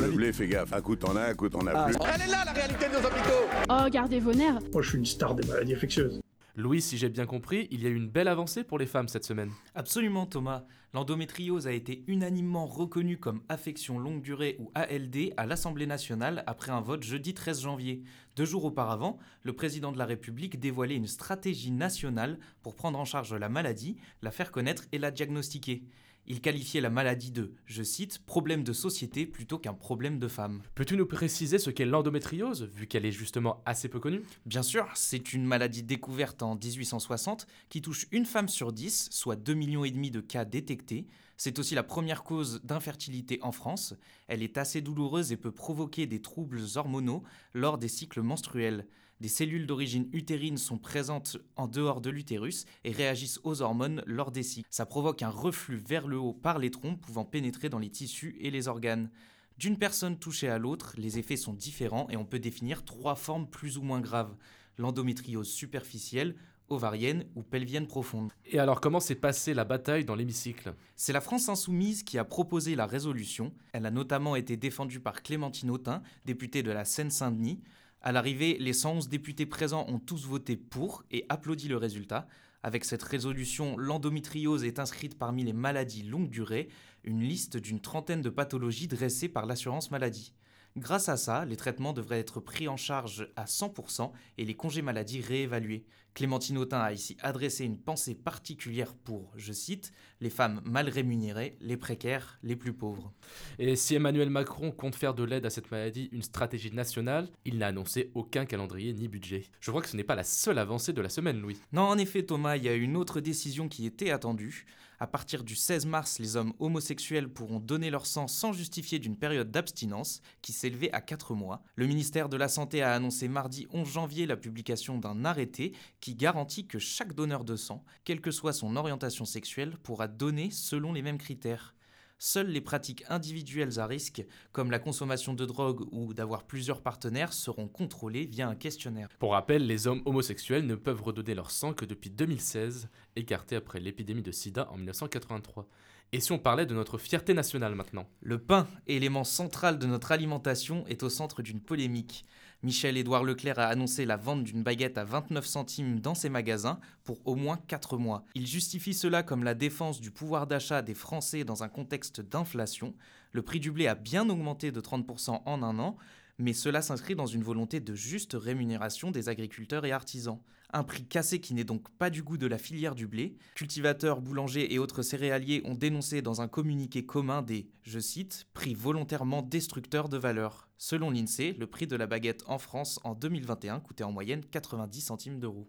Le 0.00 0.10
blé, 0.10 0.32
fais 0.32 0.48
gaffe. 0.48 0.72
Un 0.72 0.80
coup 0.80 0.96
t'en 0.96 1.14
as, 1.14 1.28
un 1.28 1.34
coup 1.34 1.48
t'en 1.48 1.64
as 1.68 1.72
ah. 1.76 1.84
plus. 1.84 1.96
Elle 2.12 2.22
est 2.22 2.32
là 2.32 2.44
la 2.44 2.52
réalité 2.52 2.88
de 2.88 2.94
nos 2.94 3.06
hôpitaux 3.06 3.46
Oh, 3.68 3.88
gardez 3.88 4.18
vos 4.18 4.34
nerfs 4.34 4.58
Moi 4.72 4.82
je 4.82 4.88
suis 4.88 4.98
une 4.98 5.06
star 5.06 5.36
des 5.36 5.46
maladies 5.46 5.74
infectieuses. 5.74 6.20
Louis, 6.60 6.82
si 6.82 6.98
j'ai 6.98 7.08
bien 7.08 7.24
compris, 7.24 7.68
il 7.70 7.82
y 7.82 7.86
a 7.86 7.88
eu 7.88 7.94
une 7.94 8.10
belle 8.10 8.28
avancée 8.28 8.64
pour 8.64 8.78
les 8.78 8.84
femmes 8.84 9.08
cette 9.08 9.24
semaine. 9.24 9.50
Absolument 9.74 10.26
Thomas. 10.26 10.64
L'endométriose 10.92 11.66
a 11.66 11.72
été 11.72 12.04
unanimement 12.06 12.66
reconnue 12.66 13.16
comme 13.16 13.40
affection 13.48 13.98
longue 13.98 14.20
durée 14.20 14.56
ou 14.58 14.70
ALD 14.74 15.32
à 15.38 15.46
l'Assemblée 15.46 15.86
nationale 15.86 16.44
après 16.46 16.70
un 16.70 16.82
vote 16.82 17.02
jeudi 17.02 17.32
13 17.32 17.62
janvier. 17.62 18.02
Deux 18.36 18.44
jours 18.44 18.66
auparavant, 18.66 19.16
le 19.42 19.54
président 19.54 19.90
de 19.90 19.96
la 19.96 20.04
République 20.04 20.60
dévoilait 20.60 20.96
une 20.96 21.06
stratégie 21.06 21.70
nationale 21.70 22.38
pour 22.62 22.74
prendre 22.74 22.98
en 22.98 23.06
charge 23.06 23.32
la 23.32 23.48
maladie, 23.48 23.96
la 24.20 24.30
faire 24.30 24.52
connaître 24.52 24.84
et 24.92 24.98
la 24.98 25.10
diagnostiquer. 25.10 25.82
Il 26.26 26.40
qualifiait 26.40 26.80
la 26.80 26.90
maladie 26.90 27.32
de, 27.32 27.52
je 27.66 27.82
cite, 27.82 28.24
problème 28.24 28.62
de 28.62 28.72
société 28.72 29.26
plutôt 29.26 29.58
qu'un 29.58 29.74
problème 29.74 30.18
de 30.18 30.28
femme. 30.28 30.62
Peux-tu 30.74 30.96
nous 30.96 31.06
préciser 31.06 31.58
ce 31.58 31.70
qu'est 31.70 31.84
l'endométriose, 31.84 32.62
vu 32.62 32.86
qu'elle 32.86 33.04
est 33.04 33.12
justement 33.12 33.62
assez 33.66 33.88
peu 33.88 33.98
connue? 33.98 34.22
Bien 34.46 34.62
sûr, 34.62 34.86
c'est 34.94 35.32
une 35.32 35.44
maladie 35.44 35.82
découverte 35.82 36.42
en 36.42 36.54
1860 36.54 37.46
qui 37.68 37.82
touche 37.82 38.06
une 38.12 38.26
femme 38.26 38.48
sur 38.48 38.72
dix, 38.72 39.08
soit 39.10 39.36
2,5 39.36 39.54
millions 39.54 39.84
et 39.84 39.90
demi 39.90 40.10
de 40.10 40.20
cas 40.20 40.44
détectés. 40.44 41.06
C'est 41.36 41.58
aussi 41.58 41.74
la 41.74 41.82
première 41.82 42.22
cause 42.22 42.60
d'infertilité 42.64 43.38
en 43.42 43.50
France. 43.50 43.94
Elle 44.28 44.42
est 44.42 44.58
assez 44.58 44.82
douloureuse 44.82 45.32
et 45.32 45.38
peut 45.38 45.50
provoquer 45.50 46.06
des 46.06 46.20
troubles 46.20 46.60
hormonaux 46.76 47.22
lors 47.54 47.78
des 47.78 47.88
cycles 47.88 48.20
menstruels. 48.20 48.86
Des 49.20 49.28
cellules 49.28 49.66
d'origine 49.66 50.08
utérine 50.12 50.56
sont 50.56 50.78
présentes 50.78 51.36
en 51.56 51.68
dehors 51.68 52.00
de 52.00 52.08
l'utérus 52.08 52.64
et 52.84 52.92
réagissent 52.92 53.38
aux 53.44 53.60
hormones 53.60 54.02
lors 54.06 54.30
des 54.30 54.42
cycles. 54.42 54.68
Ça 54.70 54.86
provoque 54.86 55.22
un 55.22 55.28
reflux 55.28 55.76
vers 55.76 56.08
le 56.08 56.18
haut 56.18 56.32
par 56.32 56.58
les 56.58 56.70
trompes 56.70 57.02
pouvant 57.02 57.26
pénétrer 57.26 57.68
dans 57.68 57.78
les 57.78 57.90
tissus 57.90 58.36
et 58.40 58.50
les 58.50 58.66
organes. 58.66 59.10
D'une 59.58 59.76
personne 59.76 60.18
touchée 60.18 60.48
à 60.48 60.58
l'autre, 60.58 60.94
les 60.96 61.18
effets 61.18 61.36
sont 61.36 61.52
différents 61.52 62.08
et 62.08 62.16
on 62.16 62.24
peut 62.24 62.38
définir 62.38 62.82
trois 62.82 63.14
formes 63.14 63.46
plus 63.46 63.76
ou 63.76 63.82
moins 63.82 64.00
graves. 64.00 64.34
L'endométriose 64.78 65.50
superficielle, 65.50 66.34
ovarienne 66.70 67.26
ou 67.34 67.42
pelvienne 67.42 67.86
profonde. 67.86 68.32
Et 68.46 68.58
alors 68.58 68.80
comment 68.80 69.00
s'est 69.00 69.16
passée 69.16 69.52
la 69.52 69.64
bataille 69.66 70.06
dans 70.06 70.14
l'hémicycle? 70.14 70.74
C'est 70.96 71.12
la 71.12 71.20
France 71.20 71.50
insoumise 71.50 72.04
qui 72.04 72.16
a 72.16 72.24
proposé 72.24 72.74
la 72.74 72.86
résolution. 72.86 73.52
Elle 73.72 73.84
a 73.84 73.90
notamment 73.90 74.34
été 74.34 74.56
défendue 74.56 75.00
par 75.00 75.22
Clémentine 75.22 75.70
Autain, 75.70 76.02
députée 76.24 76.62
de 76.62 76.70
la 76.70 76.86
Seine-Saint-Denis. 76.86 77.60
À 78.02 78.12
l'arrivée, 78.12 78.56
les 78.58 78.72
111 78.72 79.10
députés 79.10 79.44
présents 79.44 79.84
ont 79.88 79.98
tous 79.98 80.24
voté 80.24 80.56
pour 80.56 81.04
et 81.10 81.26
applaudi 81.28 81.68
le 81.68 81.76
résultat. 81.76 82.26
Avec 82.62 82.86
cette 82.86 83.02
résolution, 83.02 83.76
l'endométriose 83.76 84.64
est 84.64 84.78
inscrite 84.78 85.18
parmi 85.18 85.44
les 85.44 85.52
maladies 85.52 86.02
longue 86.02 86.30
durée, 86.30 86.68
une 87.04 87.20
liste 87.20 87.58
d'une 87.58 87.80
trentaine 87.80 88.22
de 88.22 88.30
pathologies 88.30 88.88
dressées 88.88 89.28
par 89.28 89.44
l'assurance 89.44 89.90
maladie. 89.90 90.32
Grâce 90.76 91.08
à 91.08 91.16
ça, 91.16 91.44
les 91.44 91.56
traitements 91.56 91.92
devraient 91.92 92.20
être 92.20 92.40
pris 92.40 92.68
en 92.68 92.76
charge 92.76 93.28
à 93.34 93.44
100% 93.44 94.12
et 94.38 94.44
les 94.44 94.54
congés 94.54 94.82
maladie 94.82 95.20
réévalués. 95.20 95.84
Clémentine 96.14 96.58
Autain 96.58 96.80
a 96.80 96.92
ici 96.92 97.16
adressé 97.20 97.64
une 97.64 97.78
pensée 97.78 98.14
particulière 98.14 98.94
pour, 98.94 99.32
je 99.36 99.52
cite, 99.52 99.92
les 100.20 100.30
femmes 100.30 100.60
mal 100.64 100.88
rémunérées, 100.88 101.56
les 101.60 101.76
précaires, 101.76 102.38
les 102.42 102.56
plus 102.56 102.72
pauvres. 102.72 103.12
Et 103.58 103.76
si 103.76 103.94
Emmanuel 103.94 104.30
Macron 104.30 104.70
compte 104.70 104.96
faire 104.96 105.14
de 105.14 105.24
l'aide 105.24 105.46
à 105.46 105.50
cette 105.50 105.70
maladie 105.70 106.08
une 106.12 106.22
stratégie 106.22 106.72
nationale, 106.72 107.28
il 107.44 107.58
n'a 107.58 107.68
annoncé 107.68 108.10
aucun 108.14 108.44
calendrier 108.44 108.92
ni 108.92 109.08
budget. 109.08 109.44
Je 109.60 109.70
crois 109.70 109.82
que 109.82 109.88
ce 109.88 109.96
n'est 109.96 110.04
pas 110.04 110.16
la 110.16 110.24
seule 110.24 110.58
avancée 110.58 110.92
de 110.92 111.00
la 111.00 111.08
semaine, 111.08 111.40
Louis. 111.40 111.58
Non, 111.72 111.82
en 111.82 111.98
effet, 111.98 112.24
Thomas, 112.24 112.56
il 112.56 112.64
y 112.64 112.68
a 112.68 112.74
une 112.74 112.96
autre 112.96 113.20
décision 113.20 113.68
qui 113.68 113.86
était 113.86 114.10
attendue. 114.10 114.66
À 115.02 115.06
partir 115.06 115.44
du 115.44 115.56
16 115.56 115.86
mars, 115.86 116.18
les 116.18 116.36
hommes 116.36 116.52
homosexuels 116.58 117.30
pourront 117.30 117.58
donner 117.58 117.88
leur 117.88 118.04
sang 118.04 118.28
sans 118.28 118.52
justifier 118.52 118.98
d'une 118.98 119.16
période 119.16 119.50
d'abstinence 119.50 120.20
qui 120.42 120.52
s'élevait 120.52 120.92
à 120.92 121.00
4 121.00 121.34
mois. 121.34 121.62
Le 121.74 121.86
ministère 121.86 122.28
de 122.28 122.36
la 122.36 122.48
Santé 122.48 122.82
a 122.82 122.92
annoncé 122.92 123.26
mardi 123.26 123.66
11 123.72 123.88
janvier 123.88 124.26
la 124.26 124.36
publication 124.36 124.98
d'un 124.98 125.24
arrêté 125.24 125.72
qui 126.00 126.14
garantit 126.14 126.66
que 126.66 126.78
chaque 126.78 127.14
donneur 127.14 127.44
de 127.44 127.56
sang, 127.56 127.82
quelle 128.04 128.20
que 128.20 128.30
soit 128.30 128.52
son 128.52 128.76
orientation 128.76 129.24
sexuelle, 129.24 129.78
pourra 129.82 130.06
donner 130.06 130.50
selon 130.50 130.92
les 130.92 131.00
mêmes 131.00 131.16
critères. 131.16 131.74
Seules 132.22 132.48
les 132.48 132.60
pratiques 132.60 133.02
individuelles 133.08 133.80
à 133.80 133.86
risque, 133.86 134.26
comme 134.52 134.70
la 134.70 134.78
consommation 134.78 135.32
de 135.32 135.46
drogue 135.46 135.86
ou 135.90 136.12
d'avoir 136.12 136.44
plusieurs 136.44 136.82
partenaires, 136.82 137.32
seront 137.32 137.66
contrôlées 137.66 138.26
via 138.26 138.46
un 138.46 138.56
questionnaire. 138.56 139.08
Pour 139.18 139.32
rappel, 139.32 139.66
les 139.66 139.86
hommes 139.86 140.02
homosexuels 140.04 140.66
ne 140.66 140.74
peuvent 140.74 141.02
redonner 141.02 141.34
leur 141.34 141.50
sang 141.50 141.72
que 141.72 141.86
depuis 141.86 142.10
2016, 142.10 142.90
écarté 143.16 143.56
après 143.56 143.80
l'épidémie 143.80 144.20
de 144.20 144.32
sida 144.32 144.68
en 144.70 144.76
1983. 144.76 145.66
Et 146.12 146.20
si 146.20 146.30
on 146.32 146.38
parlait 146.38 146.66
de 146.66 146.74
notre 146.74 146.98
fierté 146.98 147.32
nationale 147.32 147.74
maintenant? 147.74 148.06
Le 148.20 148.38
pain, 148.38 148.68
élément 148.86 149.24
central 149.24 149.78
de 149.78 149.86
notre 149.86 150.12
alimentation, 150.12 150.86
est 150.88 151.02
au 151.02 151.08
centre 151.08 151.40
d'une 151.40 151.62
polémique. 151.62 152.26
Michel-Édouard 152.62 153.24
Leclerc 153.24 153.58
a 153.58 153.68
annoncé 153.68 154.04
la 154.04 154.18
vente 154.18 154.44
d'une 154.44 154.62
baguette 154.62 154.98
à 154.98 155.04
29 155.04 155.46
centimes 155.46 156.00
dans 156.00 156.14
ses 156.14 156.28
magasins 156.28 156.78
pour 157.04 157.18
au 157.24 157.34
moins 157.34 157.56
4 157.56 157.96
mois. 157.96 158.26
Il 158.34 158.46
justifie 158.46 158.92
cela 158.92 159.22
comme 159.22 159.44
la 159.44 159.54
défense 159.54 160.00
du 160.00 160.10
pouvoir 160.10 160.46
d'achat 160.46 160.82
des 160.82 160.92
Français 160.92 161.44
dans 161.44 161.62
un 161.62 161.70
contexte 161.70 162.20
d'inflation. 162.20 162.94
Le 163.32 163.40
prix 163.40 163.60
du 163.60 163.70
blé 163.70 163.86
a 163.86 163.94
bien 163.94 164.28
augmenté 164.28 164.72
de 164.72 164.80
30% 164.82 165.40
en 165.46 165.62
un 165.62 165.78
an, 165.78 165.96
mais 166.38 166.52
cela 166.52 166.82
s'inscrit 166.82 167.14
dans 167.14 167.26
une 167.26 167.42
volonté 167.42 167.80
de 167.80 167.94
juste 167.94 168.36
rémunération 168.38 169.10
des 169.10 169.30
agriculteurs 169.30 169.86
et 169.86 169.92
artisans. 169.92 170.40
Un 170.72 170.84
prix 170.84 171.04
cassé 171.04 171.40
qui 171.40 171.54
n'est 171.54 171.64
donc 171.64 171.88
pas 171.98 172.10
du 172.10 172.22
goût 172.22 172.36
de 172.36 172.46
la 172.46 172.58
filière 172.58 172.94
du 172.94 173.06
blé. 173.06 173.36
Cultivateurs, 173.54 174.20
boulangers 174.20 174.72
et 174.72 174.78
autres 174.78 175.02
céréaliers 175.02 175.62
ont 175.64 175.74
dénoncé 175.74 176.20
dans 176.22 176.42
un 176.42 176.48
communiqué 176.48 177.06
commun 177.06 177.42
des, 177.42 177.70
je 177.82 177.98
cite, 177.98 178.46
prix 178.52 178.74
volontairement 178.74 179.42
destructeurs 179.42 180.08
de 180.08 180.18
valeur. 180.18 180.69
Selon 180.82 181.10
l'INSEE, 181.10 181.54
le 181.58 181.66
prix 181.66 181.86
de 181.86 181.94
la 181.94 182.06
baguette 182.06 182.42
en 182.46 182.56
France 182.56 183.00
en 183.04 183.14
2021 183.14 183.80
coûtait 183.80 184.02
en 184.02 184.12
moyenne 184.12 184.42
90 184.50 185.02
centimes 185.02 185.38
d'euros. 185.38 185.68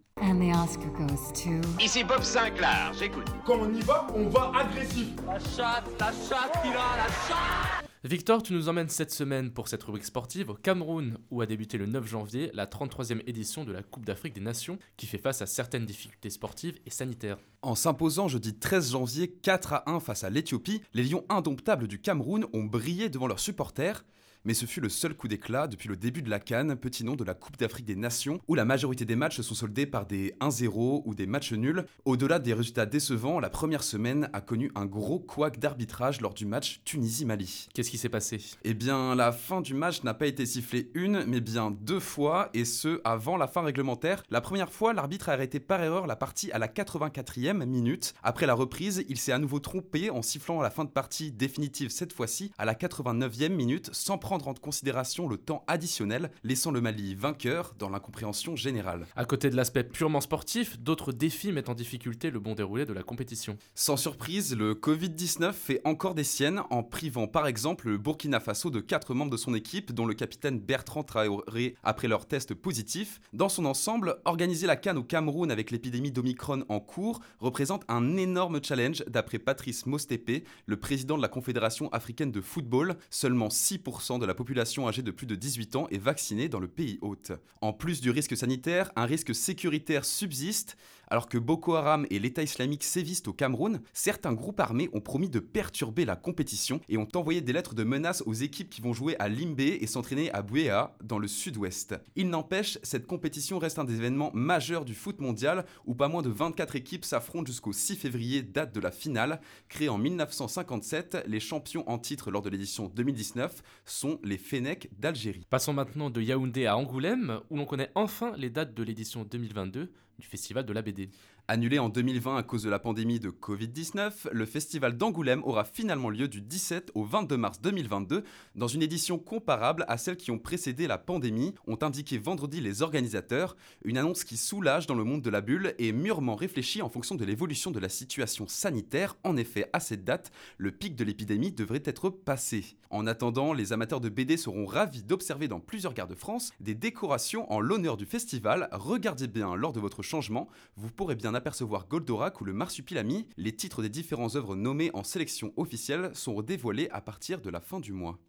Ici 1.81 2.05
Bob 2.05 2.23
Sinclair, 2.23 2.93
j'écoute. 2.97 3.27
Quand 3.45 3.59
on 3.59 3.73
y 3.73 3.81
va, 3.81 4.07
on 4.15 4.29
va 4.29 4.53
agressif. 4.55 5.09
La 5.27 5.37
chatte, 5.37 5.91
la 5.99 6.13
chatte, 6.13 6.57
il 6.63 6.71
a 6.71 6.95
la 6.95 7.07
chatte 7.27 7.85
Victor, 8.05 8.41
tu 8.41 8.53
nous 8.53 8.69
emmènes 8.69 8.87
cette 8.87 9.11
semaine 9.11 9.51
pour 9.51 9.67
cette 9.67 9.83
rubrique 9.83 10.05
sportive 10.05 10.49
au 10.49 10.53
Cameroun, 10.53 11.17
où 11.29 11.41
a 11.41 11.45
débuté 11.45 11.77
le 11.77 11.87
9 11.87 12.07
janvier 12.07 12.49
la 12.53 12.65
33e 12.65 13.21
édition 13.27 13.65
de 13.65 13.73
la 13.73 13.83
Coupe 13.83 14.05
d'Afrique 14.05 14.33
des 14.33 14.39
Nations, 14.39 14.79
qui 14.95 15.07
fait 15.07 15.17
face 15.17 15.41
à 15.41 15.45
certaines 15.45 15.85
difficultés 15.85 16.29
sportives 16.29 16.79
et 16.85 16.89
sanitaires. 16.89 17.37
En 17.63 17.75
s'imposant 17.75 18.29
jeudi 18.29 18.57
13 18.57 18.91
janvier 18.91 19.29
4 19.29 19.73
à 19.73 19.89
1 19.89 19.99
face 19.99 20.23
à 20.23 20.29
l'Éthiopie, 20.29 20.81
les 20.93 21.03
Lions 21.03 21.25
indomptables 21.27 21.89
du 21.89 21.99
Cameroun 21.99 22.45
ont 22.53 22.63
brillé 22.63 23.09
devant 23.09 23.27
leurs 23.27 23.41
supporters 23.41 24.05
mais 24.43 24.53
ce 24.53 24.65
fut 24.65 24.81
le 24.81 24.89
seul 24.89 25.13
coup 25.13 25.27
d'éclat 25.27 25.67
depuis 25.67 25.87
le 25.87 25.95
début 25.95 26.21
de 26.21 26.29
la 26.29 26.39
Cannes, 26.39 26.75
petit 26.75 27.03
nom 27.03 27.15
de 27.15 27.23
la 27.23 27.33
Coupe 27.33 27.57
d'Afrique 27.57 27.85
des 27.85 27.95
Nations, 27.95 28.39
où 28.47 28.55
la 28.55 28.65
majorité 28.65 29.05
des 29.05 29.15
matchs 29.15 29.41
sont 29.41 29.53
soldés 29.53 29.85
par 29.85 30.05
des 30.05 30.33
1-0 30.41 31.03
ou 31.05 31.13
des 31.13 31.27
matchs 31.27 31.53
nuls. 31.53 31.85
Au-delà 32.05 32.39
des 32.39 32.53
résultats 32.53 32.85
décevants, 32.85 33.39
la 33.39 33.49
première 33.49 33.83
semaine 33.83 34.29
a 34.33 34.41
connu 34.41 34.71
un 34.75 34.85
gros 34.85 35.19
couac 35.19 35.59
d'arbitrage 35.59 36.21
lors 36.21 36.33
du 36.33 36.45
match 36.45 36.81
Tunisie-Mali. 36.85 37.69
Qu'est-ce 37.73 37.91
qui 37.91 37.97
s'est 37.97 38.09
passé? 38.09 38.39
Eh 38.63 38.73
bien, 38.73 39.13
la 39.15 39.31
fin 39.31 39.61
du 39.61 39.73
match 39.73 40.03
n'a 40.03 40.13
pas 40.13 40.27
été 40.27 40.45
sifflée 40.45 40.89
une, 40.95 41.23
mais 41.25 41.41
bien 41.41 41.69
deux 41.69 41.99
fois, 41.99 42.49
et 42.53 42.65
ce, 42.65 42.99
avant 43.03 43.37
la 43.37 43.47
fin 43.47 43.61
réglementaire. 43.61 44.23
La 44.31 44.41
première 44.41 44.71
fois, 44.71 44.93
l'arbitre 44.93 45.29
a 45.29 45.33
arrêté 45.33 45.59
par 45.59 45.83
erreur 45.83 46.07
la 46.07 46.15
partie 46.15 46.51
à 46.51 46.57
la 46.57 46.67
84e 46.67 47.63
minute. 47.65 48.13
Après 48.23 48.47
la 48.47 48.53
reprise, 48.53 49.05
il 49.07 49.17
s'est 49.17 49.31
à 49.31 49.39
nouveau 49.39 49.59
trompé 49.59 50.09
en 50.09 50.21
sifflant 50.21 50.61
la 50.61 50.71
fin 50.71 50.85
de 50.85 50.89
partie 50.89 51.31
définitive 51.31 51.89
cette 51.89 52.13
fois-ci 52.13 52.51
à 52.57 52.65
la 52.65 52.73
89e 52.73 53.49
minute, 53.49 53.89
sans 53.93 54.17
prendre 54.17 54.30
prendre 54.31 54.47
en 54.47 54.53
considération 54.53 55.27
le 55.27 55.35
temps 55.35 55.65
additionnel, 55.67 56.31
laissant 56.45 56.71
le 56.71 56.79
Mali 56.79 57.15
vainqueur 57.15 57.75
dans 57.77 57.89
l'incompréhension 57.89 58.55
générale. 58.55 59.05
À 59.17 59.25
côté 59.25 59.49
de 59.49 59.57
l'aspect 59.57 59.83
purement 59.83 60.21
sportif, 60.21 60.79
d'autres 60.79 61.11
défis 61.11 61.51
mettent 61.51 61.67
en 61.67 61.73
difficulté 61.73 62.31
le 62.31 62.39
bon 62.39 62.55
déroulé 62.55 62.85
de 62.85 62.93
la 62.93 63.03
compétition. 63.03 63.57
Sans 63.75 63.97
surprise, 63.97 64.55
le 64.55 64.73
Covid-19 64.73 65.51
fait 65.51 65.81
encore 65.83 66.15
des 66.15 66.23
siennes 66.23 66.61
en 66.69 66.81
privant 66.81 67.27
par 67.27 67.45
exemple 67.45 67.89
le 67.89 67.97
Burkina 67.97 68.39
Faso 68.39 68.69
de 68.69 68.79
quatre 68.79 69.13
membres 69.13 69.31
de 69.31 69.35
son 69.35 69.53
équipe, 69.53 69.91
dont 69.91 70.05
le 70.05 70.13
capitaine 70.13 70.61
Bertrand 70.61 71.03
Traoré 71.03 71.75
après 71.83 72.07
leur 72.07 72.25
test 72.25 72.53
positif. 72.53 73.19
Dans 73.33 73.49
son 73.49 73.65
ensemble, 73.65 74.15
organiser 74.23 74.65
la 74.65 74.77
Cannes 74.77 74.99
au 74.99 75.03
Cameroun 75.03 75.51
avec 75.51 75.71
l'épidémie 75.71 76.13
d'Omicron 76.13 76.63
en 76.69 76.79
cours 76.79 77.19
représente 77.41 77.83
un 77.89 78.15
énorme 78.15 78.63
challenge 78.63 79.03
d'après 79.09 79.39
Patrice 79.39 79.85
Mostépé, 79.85 80.45
le 80.67 80.77
président 80.77 81.17
de 81.17 81.21
la 81.21 81.27
Confédération 81.27 81.89
africaine 81.89 82.31
de 82.31 82.39
football. 82.39 82.95
Seulement 83.09 83.49
6% 83.49 84.20
de 84.21 84.25
la 84.25 84.33
population 84.33 84.87
âgée 84.87 85.01
de 85.01 85.11
plus 85.11 85.27
de 85.27 85.35
18 85.35 85.75
ans 85.75 85.87
est 85.89 85.97
vaccinée 85.97 86.47
dans 86.47 86.59
le 86.59 86.67
pays 86.67 86.97
hôte. 87.01 87.33
En 87.59 87.73
plus 87.73 87.99
du 87.99 88.11
risque 88.11 88.37
sanitaire, 88.37 88.91
un 88.95 89.05
risque 89.05 89.35
sécuritaire 89.35 90.05
subsiste. 90.05 90.77
Alors 91.11 91.27
que 91.27 91.37
Boko 91.37 91.75
Haram 91.75 92.07
et 92.09 92.19
l'État 92.19 92.41
islamique 92.41 92.85
sévissent 92.85 93.27
au 93.27 93.33
Cameroun, 93.33 93.81
certains 93.91 94.31
groupes 94.31 94.61
armés 94.61 94.89
ont 94.93 95.01
promis 95.01 95.27
de 95.27 95.39
perturber 95.39 96.05
la 96.05 96.15
compétition 96.15 96.79
et 96.87 96.97
ont 96.97 97.07
envoyé 97.15 97.41
des 97.41 97.51
lettres 97.51 97.75
de 97.75 97.83
menaces 97.83 98.23
aux 98.25 98.33
équipes 98.33 98.69
qui 98.69 98.79
vont 98.79 98.93
jouer 98.93 99.17
à 99.19 99.27
Limbé 99.27 99.79
et 99.81 99.87
s'entraîner 99.87 100.31
à 100.31 100.41
Bouéa, 100.41 100.95
dans 101.03 101.19
le 101.19 101.27
sud-ouest. 101.27 101.95
Il 102.15 102.29
n'empêche, 102.29 102.79
cette 102.81 103.07
compétition 103.07 103.59
reste 103.59 103.77
un 103.77 103.83
des 103.83 103.95
événements 103.95 104.31
majeurs 104.33 104.85
du 104.85 104.95
foot 104.95 105.19
mondial 105.19 105.65
où 105.85 105.95
pas 105.95 106.07
moins 106.07 106.21
de 106.21 106.29
24 106.29 106.77
équipes 106.77 107.03
s'affrontent 107.03 107.47
jusqu'au 107.47 107.73
6 107.73 107.97
février, 107.97 108.41
date 108.41 108.73
de 108.73 108.79
la 108.79 108.91
finale. 108.91 109.41
Créée 109.67 109.89
en 109.89 109.97
1957, 109.97 111.25
les 111.27 111.41
champions 111.41 111.83
en 111.89 111.99
titre 111.99 112.31
lors 112.31 112.41
de 112.41 112.49
l'édition 112.49 112.87
2019 112.87 113.61
sont 113.83 114.17
les 114.23 114.37
Fennecs 114.37 114.89
d'Algérie. 114.97 115.45
Passons 115.49 115.73
maintenant 115.73 116.09
de 116.09 116.21
Yaoundé 116.21 116.67
à 116.67 116.77
Angoulême, 116.77 117.41
où 117.49 117.57
l'on 117.57 117.65
connaît 117.65 117.91
enfin 117.95 118.31
les 118.37 118.49
dates 118.49 118.73
de 118.73 118.83
l'édition 118.83 119.25
2022 119.25 119.91
du 120.17 120.27
Festival 120.27 120.65
de 120.65 120.73
la 120.73 120.81
BD. 120.81 121.09
Annulé 121.51 121.79
en 121.79 121.89
2020 121.89 122.37
à 122.37 122.43
cause 122.43 122.63
de 122.63 122.69
la 122.69 122.79
pandémie 122.79 123.19
de 123.19 123.29
Covid-19, 123.29 124.29
le 124.31 124.45
festival 124.45 124.95
d'Angoulême 124.95 125.43
aura 125.43 125.65
finalement 125.65 126.09
lieu 126.09 126.29
du 126.29 126.39
17 126.39 126.91
au 126.95 127.03
22 127.03 127.35
mars 127.35 127.59
2022 127.59 128.23
dans 128.55 128.69
une 128.69 128.81
édition 128.81 129.19
comparable 129.19 129.83
à 129.89 129.97
celles 129.97 130.15
qui 130.15 130.31
ont 130.31 130.39
précédé 130.39 130.87
la 130.87 130.97
pandémie, 130.97 131.53
ont 131.67 131.77
indiqué 131.81 132.17
vendredi 132.17 132.61
les 132.61 132.83
organisateurs, 132.83 133.57
une 133.83 133.97
annonce 133.97 134.23
qui 134.23 134.37
soulage 134.37 134.87
dans 134.87 134.95
le 134.95 135.03
monde 135.03 135.21
de 135.21 135.29
la 135.29 135.41
bulle 135.41 135.75
et 135.77 135.91
mûrement 135.91 136.35
réfléchie 136.35 136.81
en 136.81 136.89
fonction 136.89 137.15
de 137.15 137.25
l'évolution 137.25 137.69
de 137.69 137.79
la 137.81 137.89
situation 137.89 138.47
sanitaire. 138.47 139.17
En 139.25 139.35
effet, 139.35 139.69
à 139.73 139.81
cette 139.81 140.05
date, 140.05 140.31
le 140.57 140.71
pic 140.71 140.95
de 140.95 141.03
l'épidémie 141.03 141.51
devrait 141.51 141.83
être 141.83 142.09
passé. 142.09 142.77
En 142.91 143.07
attendant, 143.07 143.51
les 143.51 143.73
amateurs 143.73 143.99
de 143.99 144.07
BD 144.07 144.37
seront 144.37 144.65
ravis 144.65 145.03
d'observer 145.03 145.49
dans 145.49 145.59
plusieurs 145.59 145.93
gares 145.93 146.07
de 146.07 146.15
France 146.15 146.53
des 146.61 146.75
décorations 146.75 147.51
en 147.51 147.59
l'honneur 147.59 147.97
du 147.97 148.05
festival. 148.05 148.69
Regardez 148.71 149.27
bien 149.27 149.53
lors 149.55 149.73
de 149.73 149.81
votre 149.81 150.01
changement, 150.01 150.47
vous 150.77 150.89
pourrez 150.89 151.15
bien 151.15 151.33
apercevoir 151.41 151.87
Goldorak 151.87 152.39
ou 152.39 152.45
le 152.45 152.53
Marsupilami, 152.53 153.27
les 153.35 153.51
titres 153.51 153.81
des 153.81 153.89
différentes 153.89 154.35
œuvres 154.35 154.55
nommées 154.55 154.91
en 154.93 155.03
sélection 155.03 155.51
officielle 155.57 156.11
sont 156.13 156.39
dévoilés 156.43 156.87
à 156.91 157.01
partir 157.01 157.41
de 157.41 157.49
la 157.49 157.59
fin 157.59 157.79
du 157.79 157.93
mois. 157.93 158.19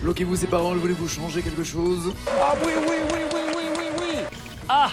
Bloquez-vous 0.00 0.36
ses 0.36 0.46
paroles, 0.46 0.78
voulez-vous 0.78 1.06
changer 1.06 1.42
quelque 1.42 1.64
chose? 1.64 2.14
Ah 2.28 2.54
oui, 2.64 2.72
oui, 2.80 2.96
oui, 3.12 3.18
oui, 3.34 3.40
oui, 3.54 3.64
oui, 3.76 3.84
oui 4.00 4.38
Ah 4.70 4.90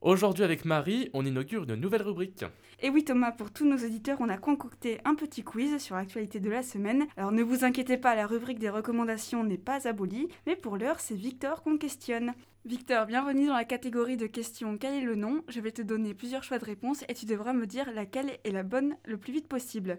Aujourd'hui 0.00 0.44
avec 0.44 0.64
Marie, 0.64 1.10
on 1.12 1.26
inaugure 1.26 1.64
une 1.64 1.74
nouvelle 1.74 2.02
rubrique. 2.02 2.44
Et 2.80 2.88
oui 2.88 3.02
Thomas, 3.02 3.32
pour 3.32 3.50
tous 3.50 3.66
nos 3.66 3.76
auditeurs, 3.76 4.18
on 4.20 4.28
a 4.28 4.38
concocté 4.38 5.00
un 5.04 5.16
petit 5.16 5.42
quiz 5.42 5.78
sur 5.78 5.96
l'actualité 5.96 6.38
de 6.38 6.48
la 6.48 6.62
semaine. 6.62 7.08
Alors 7.16 7.32
ne 7.32 7.42
vous 7.42 7.64
inquiétez 7.64 7.96
pas, 7.96 8.14
la 8.14 8.28
rubrique 8.28 8.60
des 8.60 8.70
recommandations 8.70 9.42
n'est 9.42 9.58
pas 9.58 9.88
abolie, 9.88 10.28
mais 10.46 10.54
pour 10.54 10.76
l'heure, 10.76 11.00
c'est 11.00 11.16
Victor 11.16 11.64
qu'on 11.64 11.78
questionne. 11.78 12.32
Victor, 12.64 13.06
bienvenue 13.06 13.48
dans 13.48 13.54
la 13.54 13.64
catégorie 13.64 14.16
de 14.16 14.28
questions 14.28 14.78
Quel 14.78 14.94
est 14.94 15.04
le 15.04 15.16
nom? 15.16 15.42
Je 15.48 15.60
vais 15.60 15.72
te 15.72 15.82
donner 15.82 16.14
plusieurs 16.14 16.44
choix 16.44 16.60
de 16.60 16.64
réponse 16.64 17.04
et 17.08 17.14
tu 17.14 17.26
devras 17.26 17.52
me 17.52 17.66
dire 17.66 17.90
laquelle 17.92 18.38
est 18.44 18.52
la 18.52 18.62
bonne 18.62 18.96
le 19.04 19.16
plus 19.16 19.32
vite 19.32 19.48
possible. 19.48 19.98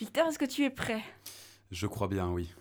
Victor, 0.00 0.26
est-ce 0.26 0.40
que 0.40 0.44
tu 0.44 0.64
es 0.64 0.70
prêt? 0.70 1.04
Je 1.70 1.86
crois 1.86 2.08
bien, 2.08 2.28
oui. 2.30 2.52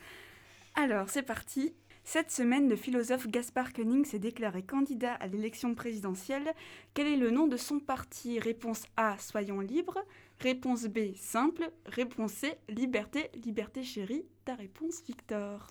Alors, 0.75 1.09
c'est 1.09 1.23
parti. 1.23 1.73
Cette 2.07 2.29
semaine, 2.29 2.69
le 2.69 2.75
philosophe 2.75 3.27
Gaspard 3.27 3.73
Koenig 3.73 4.05
s'est 4.05 4.19
déclaré 4.19 4.61
candidat 4.61 5.15
à 5.15 5.25
l'élection 5.25 5.73
présidentielle. 5.73 6.53
Quel 6.93 7.07
est 7.07 7.17
le 7.17 7.31
nom 7.31 7.47
de 7.47 7.57
son 7.57 7.79
parti? 7.79 8.39
Réponse 8.39 8.83
A, 8.95 9.17
soyons 9.17 9.59
libres. 9.59 9.97
Réponse 10.39 10.85
B, 10.85 11.15
simple. 11.15 11.71
Réponse 11.87 12.33
C, 12.33 12.53
liberté, 12.69 13.31
liberté 13.43 13.81
chérie. 13.83 14.23
Ta 14.45 14.53
réponse, 14.53 15.01
Victor 15.05 15.65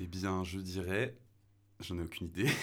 Eh 0.00 0.06
bien, 0.06 0.44
je 0.44 0.60
dirais. 0.60 1.16
J'en 1.80 1.98
ai 1.98 2.02
aucune 2.02 2.28
idée. 2.28 2.46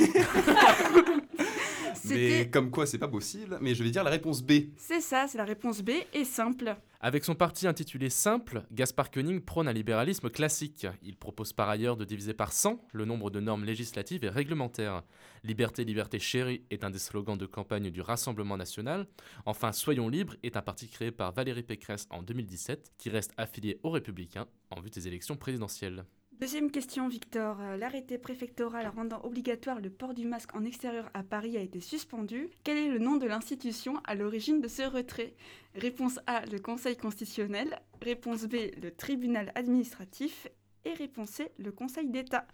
Mais 2.05 2.49
comme 2.49 2.71
quoi, 2.71 2.85
c'est 2.87 2.97
pas 2.97 3.09
possible. 3.09 3.57
Mais 3.61 3.75
je 3.75 3.83
vais 3.83 3.91
dire 3.91 4.05
la 4.05 4.11
réponse 4.11 4.41
B. 4.41 4.53
C'est 4.77 5.01
ça, 5.01 5.27
c'est 5.27 5.37
la 5.37 5.45
réponse 5.45 5.81
B 5.81 5.91
et 6.13 6.23
simple. 6.23 6.75
Avec 7.05 7.25
son 7.25 7.35
parti 7.35 7.67
intitulé 7.67 8.09
Simple, 8.09 8.63
Gaspard 8.71 9.11
Koenig 9.11 9.43
prône 9.43 9.67
un 9.67 9.73
libéralisme 9.73 10.29
classique. 10.29 10.87
Il 11.01 11.17
propose 11.17 11.51
par 11.51 11.67
ailleurs 11.67 11.97
de 11.97 12.05
diviser 12.05 12.33
par 12.33 12.53
100 12.53 12.79
le 12.93 13.03
nombre 13.03 13.29
de 13.29 13.41
normes 13.41 13.65
législatives 13.65 14.23
et 14.23 14.29
réglementaires. 14.29 15.03
Liberté, 15.43 15.83
liberté 15.83 16.17
chérie 16.17 16.63
est 16.69 16.85
un 16.85 16.89
des 16.89 16.99
slogans 16.99 17.37
de 17.37 17.45
campagne 17.45 17.89
du 17.89 17.99
Rassemblement 17.99 18.55
national. 18.55 19.05
Enfin, 19.45 19.73
Soyons 19.73 20.07
libres 20.07 20.37
est 20.43 20.55
un 20.55 20.61
parti 20.61 20.87
créé 20.87 21.11
par 21.11 21.33
Valérie 21.33 21.63
Pécresse 21.63 22.07
en 22.09 22.21
2017 22.21 22.93
qui 22.97 23.09
reste 23.09 23.33
affilié 23.35 23.81
aux 23.83 23.89
Républicains 23.89 24.47
en 24.71 24.79
vue 24.79 24.89
des 24.89 25.05
élections 25.05 25.35
présidentielles. 25.35 26.05
Deuxième 26.39 26.71
question, 26.71 27.07
Victor. 27.07 27.57
Euh, 27.61 27.77
L'arrêté 27.77 28.17
préfectoral 28.17 28.87
rendant 28.93 29.21
obligatoire 29.23 29.79
le 29.79 29.89
port 29.89 30.13
du 30.13 30.25
masque 30.25 30.53
en 30.55 30.65
extérieur 30.65 31.09
à 31.13 31.23
Paris 31.23 31.57
a 31.57 31.61
été 31.61 31.79
suspendu. 31.79 32.49
Quel 32.63 32.77
est 32.77 32.89
le 32.89 32.99
nom 32.99 33.17
de 33.17 33.25
l'institution 33.25 34.01
à 34.03 34.15
l'origine 34.15 34.59
de 34.59 34.67
ce 34.67 34.81
retrait? 34.81 35.35
Réponse 35.75 36.19
A, 36.27 36.45
le 36.47 36.59
Conseil 36.59 36.97
constitutionnel. 36.97 37.79
Réponse 38.01 38.43
B, 38.45 38.55
le 38.81 38.91
tribunal 38.91 39.51
administratif. 39.55 40.47
Et 40.85 40.93
réponse 40.93 41.29
C, 41.29 41.51
le 41.59 41.71
Conseil 41.71 42.09
d'État. 42.09 42.45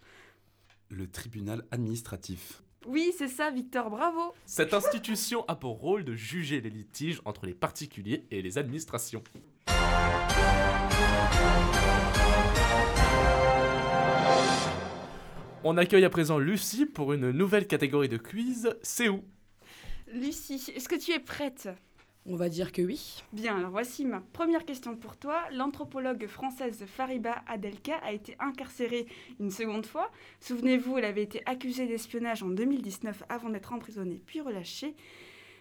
Le 0.88 1.08
tribunal 1.08 1.64
administratif. 1.70 2.62
Oui, 2.86 3.12
c'est 3.16 3.28
ça, 3.28 3.50
Victor, 3.50 3.90
bravo 3.90 4.32
Cette 4.46 4.72
institution 4.72 5.44
a 5.48 5.56
pour 5.56 5.78
rôle 5.78 6.04
de 6.04 6.14
juger 6.14 6.60
les 6.60 6.70
litiges 6.70 7.20
entre 7.24 7.44
les 7.46 7.54
particuliers 7.54 8.24
et 8.30 8.40
les 8.40 8.56
administrations. 8.56 9.22
On 15.62 15.76
accueille 15.76 16.06
à 16.06 16.10
présent 16.10 16.38
Lucie 16.38 16.86
pour 16.86 17.12
une 17.12 17.32
nouvelle 17.32 17.66
catégorie 17.66 18.08
de 18.08 18.16
quiz, 18.16 18.74
c'est 18.82 19.10
où 19.10 19.22
Lucie, 20.10 20.72
est-ce 20.74 20.88
que 20.88 20.94
tu 20.94 21.12
es 21.12 21.18
prête? 21.18 21.68
On 22.24 22.34
va 22.34 22.48
dire 22.48 22.72
que 22.72 22.80
oui. 22.80 23.22
Bien, 23.34 23.58
alors 23.58 23.70
voici 23.70 24.06
ma 24.06 24.20
première 24.20 24.64
question 24.64 24.96
pour 24.96 25.18
toi. 25.18 25.42
L'anthropologue 25.52 26.26
française 26.28 26.82
Fariba 26.86 27.42
Adelka 27.46 27.96
a 27.98 28.12
été 28.12 28.36
incarcérée 28.40 29.06
une 29.38 29.50
seconde 29.50 29.84
fois. 29.84 30.10
Souvenez-vous, 30.40 30.96
elle 30.96 31.04
avait 31.04 31.22
été 31.22 31.42
accusée 31.44 31.86
d'espionnage 31.86 32.42
en 32.42 32.48
2019 32.48 33.24
avant 33.28 33.50
d'être 33.50 33.74
emprisonnée 33.74 34.22
puis 34.24 34.40
relâchée. 34.40 34.96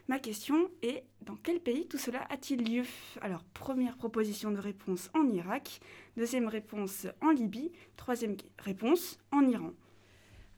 Ma 0.07 0.19
question 0.19 0.71
est 0.81 1.03
dans 1.25 1.35
quel 1.35 1.59
pays 1.59 1.87
tout 1.87 1.97
cela 1.97 2.25
a-t-il 2.29 2.63
lieu? 2.73 2.83
Alors, 3.19 3.43
première 3.53 3.97
proposition 3.97 4.49
de 4.51 4.59
réponse 4.59 5.09
en 5.13 5.27
Irak, 5.27 5.81
deuxième 6.15 6.47
réponse 6.47 7.05
en 7.21 7.31
Libye, 7.31 7.73
troisième 7.97 8.37
réponse 8.59 9.19
en 9.33 9.45
Iran. 9.45 9.73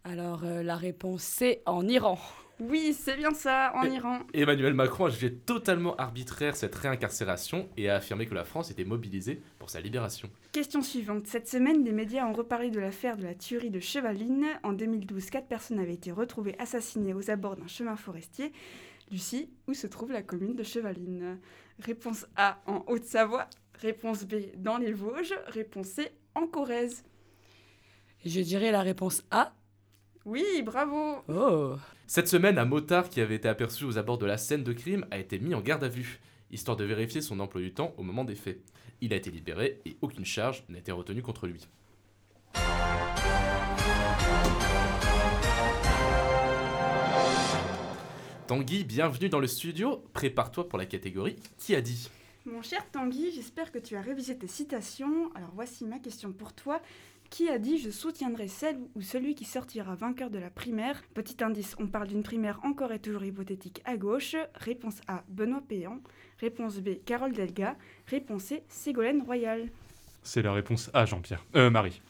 Alors, 0.04 0.44
euh, 0.44 0.64
la 0.64 0.76
réponse 0.76 1.22
c'est 1.24 1.62
en 1.66 1.88
Iran. 1.88 2.18
Oui, 2.60 2.94
c'est 2.94 3.18
bien 3.18 3.32
ça, 3.34 3.72
en 3.76 3.84
Et- 3.86 3.96
Iran. 3.96 4.20
Emmanuel 4.36 4.76
Macron 4.76 5.06
a 5.06 5.10
jugé 5.10 5.34
totalement 5.34 5.96
arbitraire 5.96 6.56
cette 6.56 6.76
réincarcération 6.76 7.68
et 7.76 7.90
a 7.90 7.96
affirmé 7.96 8.28
que 8.28 8.36
la 8.36 8.44
France 8.44 8.70
était 8.70 8.84
mobilisée 8.84 9.42
pour 9.58 9.72
sa 9.72 9.82
libération. 9.82 10.30
Question 10.52 10.84
suivante. 10.84 11.26
Cette 11.26 11.48
semaine, 11.48 11.84
les 11.84 11.92
médias 11.92 12.26
ont 12.28 12.34
reparlé 12.34 12.70
de 12.70 12.80
l'affaire 12.80 13.18
de 13.18 13.24
la 13.24 13.34
tuerie 13.34 13.72
de 13.72 13.80
Chevaline. 13.80 14.46
En 14.62 14.74
2012, 14.74 15.32
quatre 15.32 15.48
personnes 15.48 15.80
avaient 15.80 15.96
été 15.96 16.12
retrouvées 16.12 16.56
assassinées 16.60 17.16
aux 17.16 17.32
abords 17.32 17.56
d'un 17.56 17.68
chemin 17.68 17.96
forestier. 17.96 18.52
Lucie, 19.12 19.50
où 19.68 19.74
se 19.74 19.88
trouve 19.88 20.12
la 20.12 20.22
commune 20.22 20.56
de 20.56 20.64
Chevaline? 20.64 21.40
Réponse 21.80 22.28
A, 22.36 22.62
en 22.68 22.84
Haute-Savoie. 22.88 23.48
Réponse 23.82 24.24
B, 24.26 24.36
dans 24.58 24.78
les 24.78 24.94
Vosges. 24.94 25.34
Réponse 25.48 25.88
C, 25.88 26.12
en 26.36 26.46
Corrèze. 26.46 27.04
Je 28.24 28.42
dirais 28.42 28.72
la 28.72 28.82
réponse 28.82 29.24
A. 29.32 29.52
Oui, 30.24 30.62
bravo 30.64 31.24
Oh 31.30 31.76
Cette 32.06 32.28
semaine, 32.28 32.60
un 32.60 32.66
motard 32.66 33.10
qui 33.10 33.22
avait 33.22 33.36
été 33.36 33.48
aperçu 33.48 33.86
aux 33.86 33.98
abords 33.98 34.20
de 34.20 34.28
la 34.28 34.38
scène 34.38 34.64
de 34.64 34.72
crime 34.72 35.04
a 35.10 35.18
été 35.18 35.40
mis 35.40 35.56
en 35.56 35.62
garde 35.62 35.84
à 35.84 35.88
vue, 35.88 36.20
histoire 36.52 36.78
de 36.78 36.84
vérifier 36.84 37.22
son 37.22 37.40
emploi 37.40 37.60
du 37.60 37.74
temps 37.74 37.96
au 37.98 38.04
moment 38.04 38.24
des 38.24 38.36
faits. 38.36 38.62
Il 39.02 39.14
a 39.14 39.16
été 39.16 39.32
libéré 39.32 39.82
et 39.84 39.98
aucune 40.02 40.26
charge 40.26 40.64
n'a 40.70 40.78
été 40.78 40.92
retenue 40.92 41.24
contre 41.24 41.48
lui. 41.48 41.68
Tanguy, 48.46 48.84
bienvenue 48.84 49.30
dans 49.30 49.40
le 49.40 49.48
studio. 49.48 50.04
Prépare-toi 50.14 50.70
pour 50.70 50.78
la 50.78 50.86
catégorie 50.86 51.38
Qui 51.58 51.74
a 51.74 51.82
dit 51.82 52.12
Mon 52.46 52.62
cher 52.62 52.86
Tanguy, 52.92 53.32
j'espère 53.32 53.72
que 53.72 53.80
tu 53.80 53.96
as 53.96 54.02
révisé 54.02 54.38
tes 54.38 54.48
citations. 54.48 55.32
Alors 55.34 55.50
voici 55.56 55.84
ma 55.84 55.98
question 55.98 56.32
pour 56.32 56.54
toi. 56.54 56.80
Qui 57.32 57.48
a 57.48 57.58
dit 57.60 57.78
je 57.78 57.90
soutiendrai 57.90 58.50
celle 58.50 58.78
ou 58.94 59.02
celui 59.02 59.36
qui 59.36 59.46
sortira 59.46 59.96
vainqueur 59.96 60.30
de 60.30 60.38
la 60.38 60.50
primaire? 60.50 61.02
Petit 61.14 61.42
indice, 61.42 61.78
on 61.80 61.88
parle 61.88 62.10
d'une 62.10 62.24
primaire 62.24 62.60
encore 62.64 62.92
et 62.92 63.00
toujours 63.00 63.24
hypothétique 63.24 63.82
à 63.86 63.96
gauche. 63.96 64.36
Réponse 64.56 65.00
A, 65.08 65.24
Benoît 65.30 65.64
Péan. 65.66 66.02
Réponse 66.42 66.80
B, 66.80 66.90
Carole 67.06 67.32
Delga. 67.32 67.78
Réponse 68.08 68.44
C, 68.44 68.64
Ségolène 68.68 69.22
Royal. 69.22 69.70
C'est 70.24 70.42
la 70.42 70.52
réponse 70.52 70.92
A, 70.94 71.06
Jean-Pierre. 71.06 71.46
Euh, 71.56 71.70
Marie. 71.70 72.02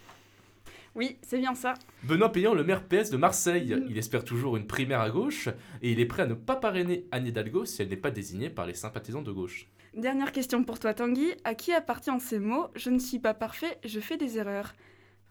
Oui, 0.96 1.18
c'est 1.22 1.38
bien 1.38 1.54
ça. 1.54 1.76
Benoît 2.02 2.32
Payan, 2.32 2.56
le 2.56 2.64
maire 2.64 2.84
PS 2.84 3.12
de 3.12 3.18
Marseille. 3.18 3.78
Il 3.90 4.00
espère 4.00 4.24
toujours 4.24 4.58
une 4.58 4.66
primaire 4.66 5.02
à 5.02 5.12
gauche 5.12 5.50
et 5.84 5.92
il 5.92 6.00
est 6.00 6.08
prêt 6.08 6.24
à 6.24 6.28
ne 6.28 6.34
pas 6.34 6.56
parrainer 6.56 7.06
Anne 7.12 7.28
Hidalgo 7.28 7.66
si 7.66 7.84
elle 7.84 7.90
n'est 7.90 7.96
pas 7.96 8.10
désignée 8.10 8.50
par 8.50 8.66
les 8.66 8.74
sympathisants 8.74 9.22
de 9.22 9.32
gauche. 9.32 9.68
Dernière 9.94 10.32
question 10.32 10.64
pour 10.64 10.80
toi 10.80 10.96
Tanguy. 10.96 11.36
À 11.44 11.54
qui 11.54 11.74
appartiennent 11.74 12.20
ces 12.20 12.40
mots? 12.40 12.70
Je 12.76 12.90
ne 12.90 12.98
suis 12.98 13.20
pas 13.20 13.36
parfait, 13.36 13.78
je 13.86 14.00
fais 14.00 14.18
des 14.18 14.40
erreurs. 14.40 14.74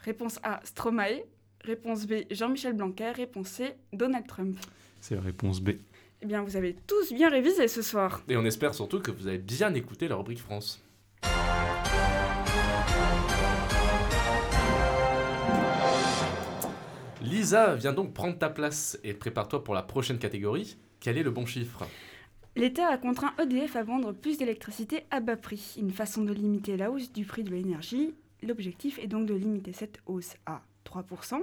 Réponse 0.04 0.38
A, 0.42 0.60
Stromae. 0.64 1.24
Réponse 1.62 2.06
B, 2.06 2.24
Jean-Michel 2.30 2.74
Blanquer. 2.74 3.12
Réponse 3.12 3.48
C, 3.48 3.74
Donald 3.92 4.26
Trump. 4.26 4.56
C'est 5.00 5.14
la 5.14 5.20
réponse 5.20 5.60
B. 5.60 5.70
Eh 6.22 6.26
bien, 6.26 6.42
vous 6.42 6.56
avez 6.56 6.74
tous 6.86 7.12
bien 7.12 7.28
révisé 7.28 7.68
ce 7.68 7.82
soir. 7.82 8.22
Et 8.28 8.36
on 8.36 8.44
espère 8.44 8.74
surtout 8.74 9.00
que 9.00 9.10
vous 9.10 9.26
avez 9.26 9.38
bien 9.38 9.74
écouté 9.74 10.08
la 10.08 10.16
rubrique 10.16 10.38
France. 10.38 10.82
Lisa, 17.22 17.74
viens 17.74 17.92
donc 17.92 18.14
prendre 18.14 18.38
ta 18.38 18.48
place 18.48 18.98
et 19.04 19.12
prépare-toi 19.12 19.62
pour 19.62 19.74
la 19.74 19.82
prochaine 19.82 20.18
catégorie. 20.18 20.78
Quel 21.00 21.18
est 21.18 21.22
le 21.22 21.30
bon 21.30 21.44
chiffre? 21.44 21.86
L'État 22.56 22.88
a 22.88 22.98
contraint 22.98 23.34
EDF 23.38 23.76
à 23.76 23.82
vendre 23.82 24.12
plus 24.12 24.38
d'électricité 24.38 25.04
à 25.10 25.20
bas 25.20 25.36
prix, 25.36 25.76
une 25.78 25.92
façon 25.92 26.24
de 26.24 26.32
limiter 26.32 26.76
la 26.76 26.90
hausse 26.90 27.12
du 27.12 27.24
prix 27.24 27.44
de 27.44 27.50
l'énergie. 27.50 28.14
L'objectif 28.42 28.98
est 28.98 29.06
donc 29.06 29.26
de 29.26 29.34
limiter 29.34 29.72
cette 29.72 29.98
hausse 30.06 30.34
à 30.46 30.62
3%, 30.86 31.42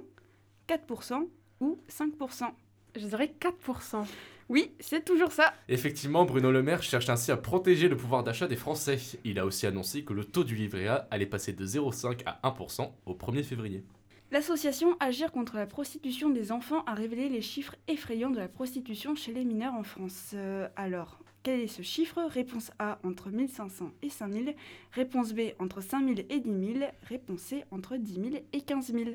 4% 0.67 1.27
ou 1.60 1.77
5%. 1.89 2.51
Je 2.95 3.05
dirais 3.05 3.33
4%. 3.39 4.05
Oui, 4.49 4.71
c'est 4.79 5.03
toujours 5.03 5.31
ça. 5.31 5.53
Effectivement, 5.67 6.25
Bruno 6.25 6.51
Le 6.51 6.63
Maire 6.63 6.81
cherche 6.81 7.10
ainsi 7.10 7.31
à 7.31 7.38
protéger 7.38 7.89
le 7.89 7.97
pouvoir 7.97 8.23
d'achat 8.23 8.47
des 8.47 8.55
Français. 8.55 8.97
Il 9.25 9.39
a 9.39 9.45
aussi 9.45 9.67
annoncé 9.67 10.03
que 10.03 10.13
le 10.13 10.23
taux 10.23 10.45
du 10.45 10.55
livret 10.55 10.88
A 10.88 11.07
allait 11.12 11.25
passer 11.25 11.51
de 11.51 11.65
0,5 11.65 12.21
à 12.25 12.39
1% 12.49 12.89
au 13.05 13.13
1er 13.13 13.43
février. 13.43 13.83
L'association 14.31 14.97
Agir 14.99 15.31
contre 15.31 15.55
la 15.55 15.67
prostitution 15.67 16.29
des 16.29 16.51
enfants 16.51 16.83
a 16.86 16.93
révélé 16.93 17.29
les 17.29 17.41
chiffres 17.41 17.75
effrayants 17.88 18.29
de 18.29 18.39
la 18.39 18.47
prostitution 18.47 19.15
chez 19.15 19.33
les 19.33 19.45
mineurs 19.45 19.73
en 19.73 19.83
France. 19.83 20.31
Euh, 20.33 20.67
alors, 20.75 21.19
quel 21.47 21.62
est 21.62 21.67
ce 21.67 21.81
chiffre? 21.81 22.19
Réponse 22.29 22.71
A 22.77 22.99
entre 23.05 23.29
1500 23.29 23.91
et 24.01 24.10
5000. 24.10 24.53
Réponse 24.91 25.31
B 25.31 25.51
entre 25.60 25.79
5000 25.79 26.25
et 26.29 26.41
10 26.41 26.73
000. 26.79 26.91
Réponse 27.07 27.39
C 27.39 27.63
entre 27.71 27.95
10 27.95 28.13
000 28.15 28.25
et 28.51 28.60
15 28.60 28.91
000. 28.91 29.12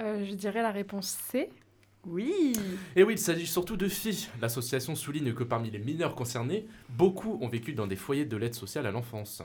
Euh, 0.00 0.24
je 0.24 0.32
dirais 0.32 0.62
la 0.62 0.70
réponse 0.72 1.08
C. 1.30 1.50
Oui 2.06 2.54
Et 2.94 3.02
oui, 3.02 3.12
il 3.12 3.18
s'agit 3.18 3.46
surtout 3.46 3.76
de 3.76 3.88
filles. 3.88 4.26
L'association 4.40 4.94
souligne 4.94 5.34
que 5.34 5.44
parmi 5.44 5.70
les 5.70 5.78
mineurs 5.78 6.14
concernés, 6.14 6.66
beaucoup 6.88 7.38
ont 7.42 7.48
vécu 7.48 7.74
dans 7.74 7.86
des 7.86 7.96
foyers 7.96 8.24
de 8.24 8.38
l'aide 8.38 8.54
sociale 8.54 8.86
à 8.86 8.90
l'enfance. 8.90 9.42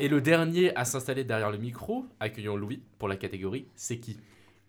Et 0.00 0.08
le 0.08 0.20
dernier 0.20 0.74
à 0.74 0.84
s'installer 0.84 1.22
derrière 1.22 1.52
le 1.52 1.58
micro, 1.58 2.04
accueillons 2.18 2.56
Louis 2.56 2.82
pour 2.98 3.06
la 3.06 3.14
catégorie 3.14 3.68
C'est 3.76 3.98
qui? 4.00 4.18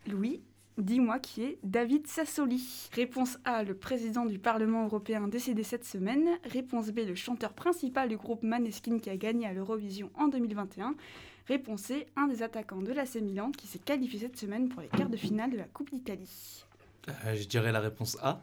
Louis, 0.06 0.42
dis-moi 0.78 1.20
qui 1.20 1.44
est 1.44 1.58
David 1.64 2.08
Sassoli. 2.08 2.90
Réponse 2.94 3.38
A, 3.46 3.64
le 3.64 3.76
président 3.76 4.26
du 4.26 4.40
Parlement 4.40 4.86
européen 4.86 5.28
décédé 5.28 5.64
cette 5.64 5.86
semaine. 5.86 6.28
Réponse 6.46 6.90
B, 6.92 7.00
le 7.08 7.16
chanteur 7.16 7.54
principal 7.54 8.10
du 8.10 8.18
groupe 8.18 8.44
Maneskin 8.44 9.00
qui 9.00 9.10
a 9.10 9.18
gagné 9.18 9.48
à 9.48 9.54
l'Eurovision 9.54 10.10
en 10.16 10.28
2021. 10.28 10.96
Réponse 11.48 11.82
C, 11.82 12.08
un 12.16 12.28
des 12.28 12.44
attaquants 12.44 12.82
de 12.82 12.92
l'AC 12.92 13.16
Milan 13.16 13.52
qui 13.52 13.68
s'est 13.68 13.80
qualifié 13.80 14.20
cette 14.20 14.38
semaine 14.38 14.70
pour 14.70 14.82
les 14.82 14.88
quarts 14.88 15.10
de 15.10 15.18
finale 15.18 15.52
de 15.52 15.58
la 15.58 15.66
Coupe 15.66 15.92
d'Italie. 15.92 16.64
Euh, 17.10 17.36
je 17.36 17.48
dirais 17.48 17.72
la 17.72 17.80
réponse 17.80 18.18
A. 18.22 18.42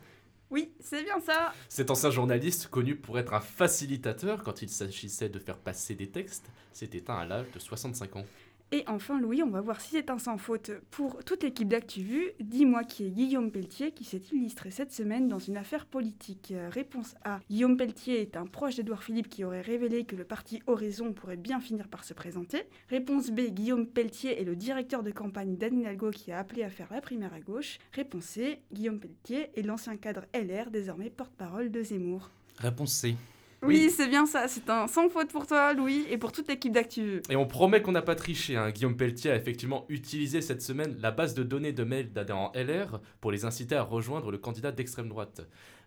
Oui, 0.50 0.72
c'est 0.80 1.02
bien 1.02 1.20
ça. 1.20 1.52
Cet 1.68 1.90
ancien 1.90 2.10
journaliste, 2.10 2.68
connu 2.68 2.96
pour 2.96 3.18
être 3.18 3.34
un 3.34 3.40
facilitateur 3.40 4.42
quand 4.42 4.62
il 4.62 4.70
s'agissait 4.70 5.28
de 5.28 5.38
faire 5.38 5.58
passer 5.58 5.94
des 5.94 6.08
textes, 6.08 6.50
s'est 6.72 6.90
éteint 6.94 7.18
à 7.18 7.26
l'âge 7.26 7.50
de 7.52 7.58
65 7.58 8.16
ans. 8.16 8.24
Et 8.70 8.84
enfin, 8.86 9.18
Louis, 9.18 9.42
on 9.42 9.48
va 9.48 9.62
voir 9.62 9.80
si 9.80 9.92
c'est 9.92 10.10
un 10.10 10.18
sans 10.18 10.36
faute 10.36 10.70
pour 10.90 11.24
toute 11.24 11.42
l'équipe 11.42 11.68
d'ActuVu. 11.68 12.32
Dis-moi 12.38 12.84
qui 12.84 13.06
est 13.06 13.10
Guillaume 13.10 13.50
Pelletier 13.50 13.92
qui 13.92 14.04
s'est 14.04 14.20
illustré 14.30 14.70
cette 14.70 14.92
semaine 14.92 15.26
dans 15.26 15.38
une 15.38 15.56
affaire 15.56 15.86
politique. 15.86 16.52
Euh, 16.52 16.68
réponse 16.68 17.14
A. 17.24 17.40
Guillaume 17.48 17.78
Pelletier 17.78 18.20
est 18.20 18.36
un 18.36 18.44
proche 18.44 18.76
d'Edouard 18.76 19.02
Philippe 19.02 19.30
qui 19.30 19.42
aurait 19.42 19.62
révélé 19.62 20.04
que 20.04 20.16
le 20.16 20.24
parti 20.24 20.62
Horizon 20.66 21.14
pourrait 21.14 21.38
bien 21.38 21.60
finir 21.60 21.88
par 21.88 22.04
se 22.04 22.12
présenter. 22.12 22.64
Réponse 22.90 23.30
B. 23.30 23.40
Guillaume 23.52 23.86
Pelletier 23.86 24.38
est 24.38 24.44
le 24.44 24.54
directeur 24.54 25.02
de 25.02 25.12
campagne 25.12 25.56
d'Anne 25.56 25.80
Hidalgo 25.80 26.10
qui 26.10 26.30
a 26.30 26.38
appelé 26.38 26.62
à 26.62 26.68
faire 26.68 26.88
la 26.92 27.00
primaire 27.00 27.32
à 27.32 27.40
gauche. 27.40 27.78
Réponse 27.94 28.24
C. 28.24 28.60
Guillaume 28.70 29.00
Pelletier 29.00 29.48
est 29.56 29.62
l'ancien 29.62 29.96
cadre 29.96 30.26
LR, 30.34 30.70
désormais 30.70 31.08
porte-parole 31.08 31.70
de 31.70 31.82
Zemmour. 31.82 32.30
Réponse 32.58 32.92
C. 32.92 33.16
Oui, 33.62 33.90
c'est 33.90 34.08
bien 34.08 34.24
ça. 34.24 34.46
C'est 34.48 34.70
un 34.70 34.86
sans 34.86 35.08
faute 35.08 35.30
pour 35.32 35.46
toi, 35.46 35.72
Louis, 35.74 36.04
et 36.10 36.16
pour 36.16 36.32
toute 36.32 36.48
l'équipe 36.48 36.72
d'ActuVu. 36.72 37.22
Et 37.28 37.36
on 37.36 37.46
promet 37.46 37.82
qu'on 37.82 37.92
n'a 37.92 38.02
pas 38.02 38.14
triché. 38.14 38.56
hein. 38.56 38.70
Guillaume 38.70 38.96
Pelletier 38.96 39.32
a 39.32 39.36
effectivement 39.36 39.84
utilisé 39.88 40.40
cette 40.40 40.62
semaine 40.62 40.96
la 41.00 41.10
base 41.10 41.34
de 41.34 41.42
données 41.42 41.72
de 41.72 41.84
mails 41.84 42.12
d'adhérents 42.12 42.52
LR 42.54 43.00
pour 43.20 43.32
les 43.32 43.44
inciter 43.44 43.74
à 43.74 43.82
rejoindre 43.82 44.30
le 44.30 44.38
candidat 44.38 44.70
d'extrême 44.72 45.08
droite. 45.08 45.40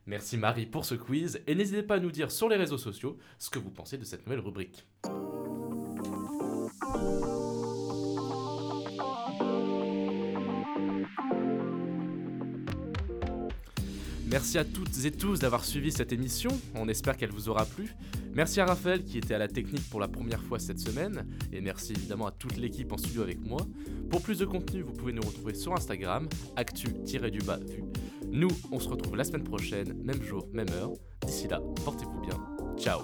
Merci 0.05 0.37
Marie 0.37 0.65
pour 0.65 0.83
ce 0.83 0.95
quiz 0.95 1.41
et 1.47 1.55
n'hésitez 1.55 1.83
pas 1.83 1.95
à 1.95 1.99
nous 1.99 2.11
dire 2.11 2.31
sur 2.31 2.49
les 2.49 2.55
réseaux 2.57 2.77
sociaux 2.79 3.17
ce 3.37 3.49
que 3.49 3.59
vous 3.59 3.69
pensez 3.69 3.97
de 3.97 4.03
cette 4.03 4.25
nouvelle 4.25 4.39
rubrique. 4.41 4.85
Merci 14.31 14.57
à 14.57 14.63
toutes 14.63 15.03
et 15.03 15.11
tous 15.11 15.39
d'avoir 15.39 15.65
suivi 15.65 15.91
cette 15.91 16.13
émission, 16.13 16.51
on 16.75 16.87
espère 16.87 17.17
qu'elle 17.17 17.31
vous 17.31 17.49
aura 17.49 17.65
plu. 17.65 17.93
Merci 18.33 18.61
à 18.61 18.65
Raphaël 18.65 19.03
qui 19.03 19.17
était 19.17 19.33
à 19.33 19.37
la 19.37 19.49
technique 19.49 19.89
pour 19.89 19.99
la 19.99 20.07
première 20.07 20.41
fois 20.41 20.57
cette 20.57 20.79
semaine, 20.79 21.27
et 21.51 21.59
merci 21.59 21.91
évidemment 21.91 22.27
à 22.27 22.31
toute 22.31 22.55
l'équipe 22.55 22.93
en 22.93 22.97
studio 22.97 23.23
avec 23.23 23.45
moi. 23.45 23.59
Pour 24.09 24.21
plus 24.21 24.39
de 24.39 24.45
contenu, 24.45 24.83
vous 24.83 24.93
pouvez 24.93 25.11
nous 25.11 25.21
retrouver 25.21 25.53
sur 25.53 25.73
Instagram, 25.73 26.29
actu-du-bas 26.55 27.57
vu. 27.57 27.83
Nous, 28.31 28.47
on 28.71 28.79
se 28.79 28.87
retrouve 28.87 29.17
la 29.17 29.25
semaine 29.25 29.43
prochaine, 29.43 30.01
même 30.01 30.23
jour, 30.23 30.47
même 30.53 30.69
heure. 30.69 30.93
D'ici 31.25 31.49
là, 31.49 31.59
portez-vous 31.83 32.21
bien. 32.21 32.39
Ciao 32.77 33.01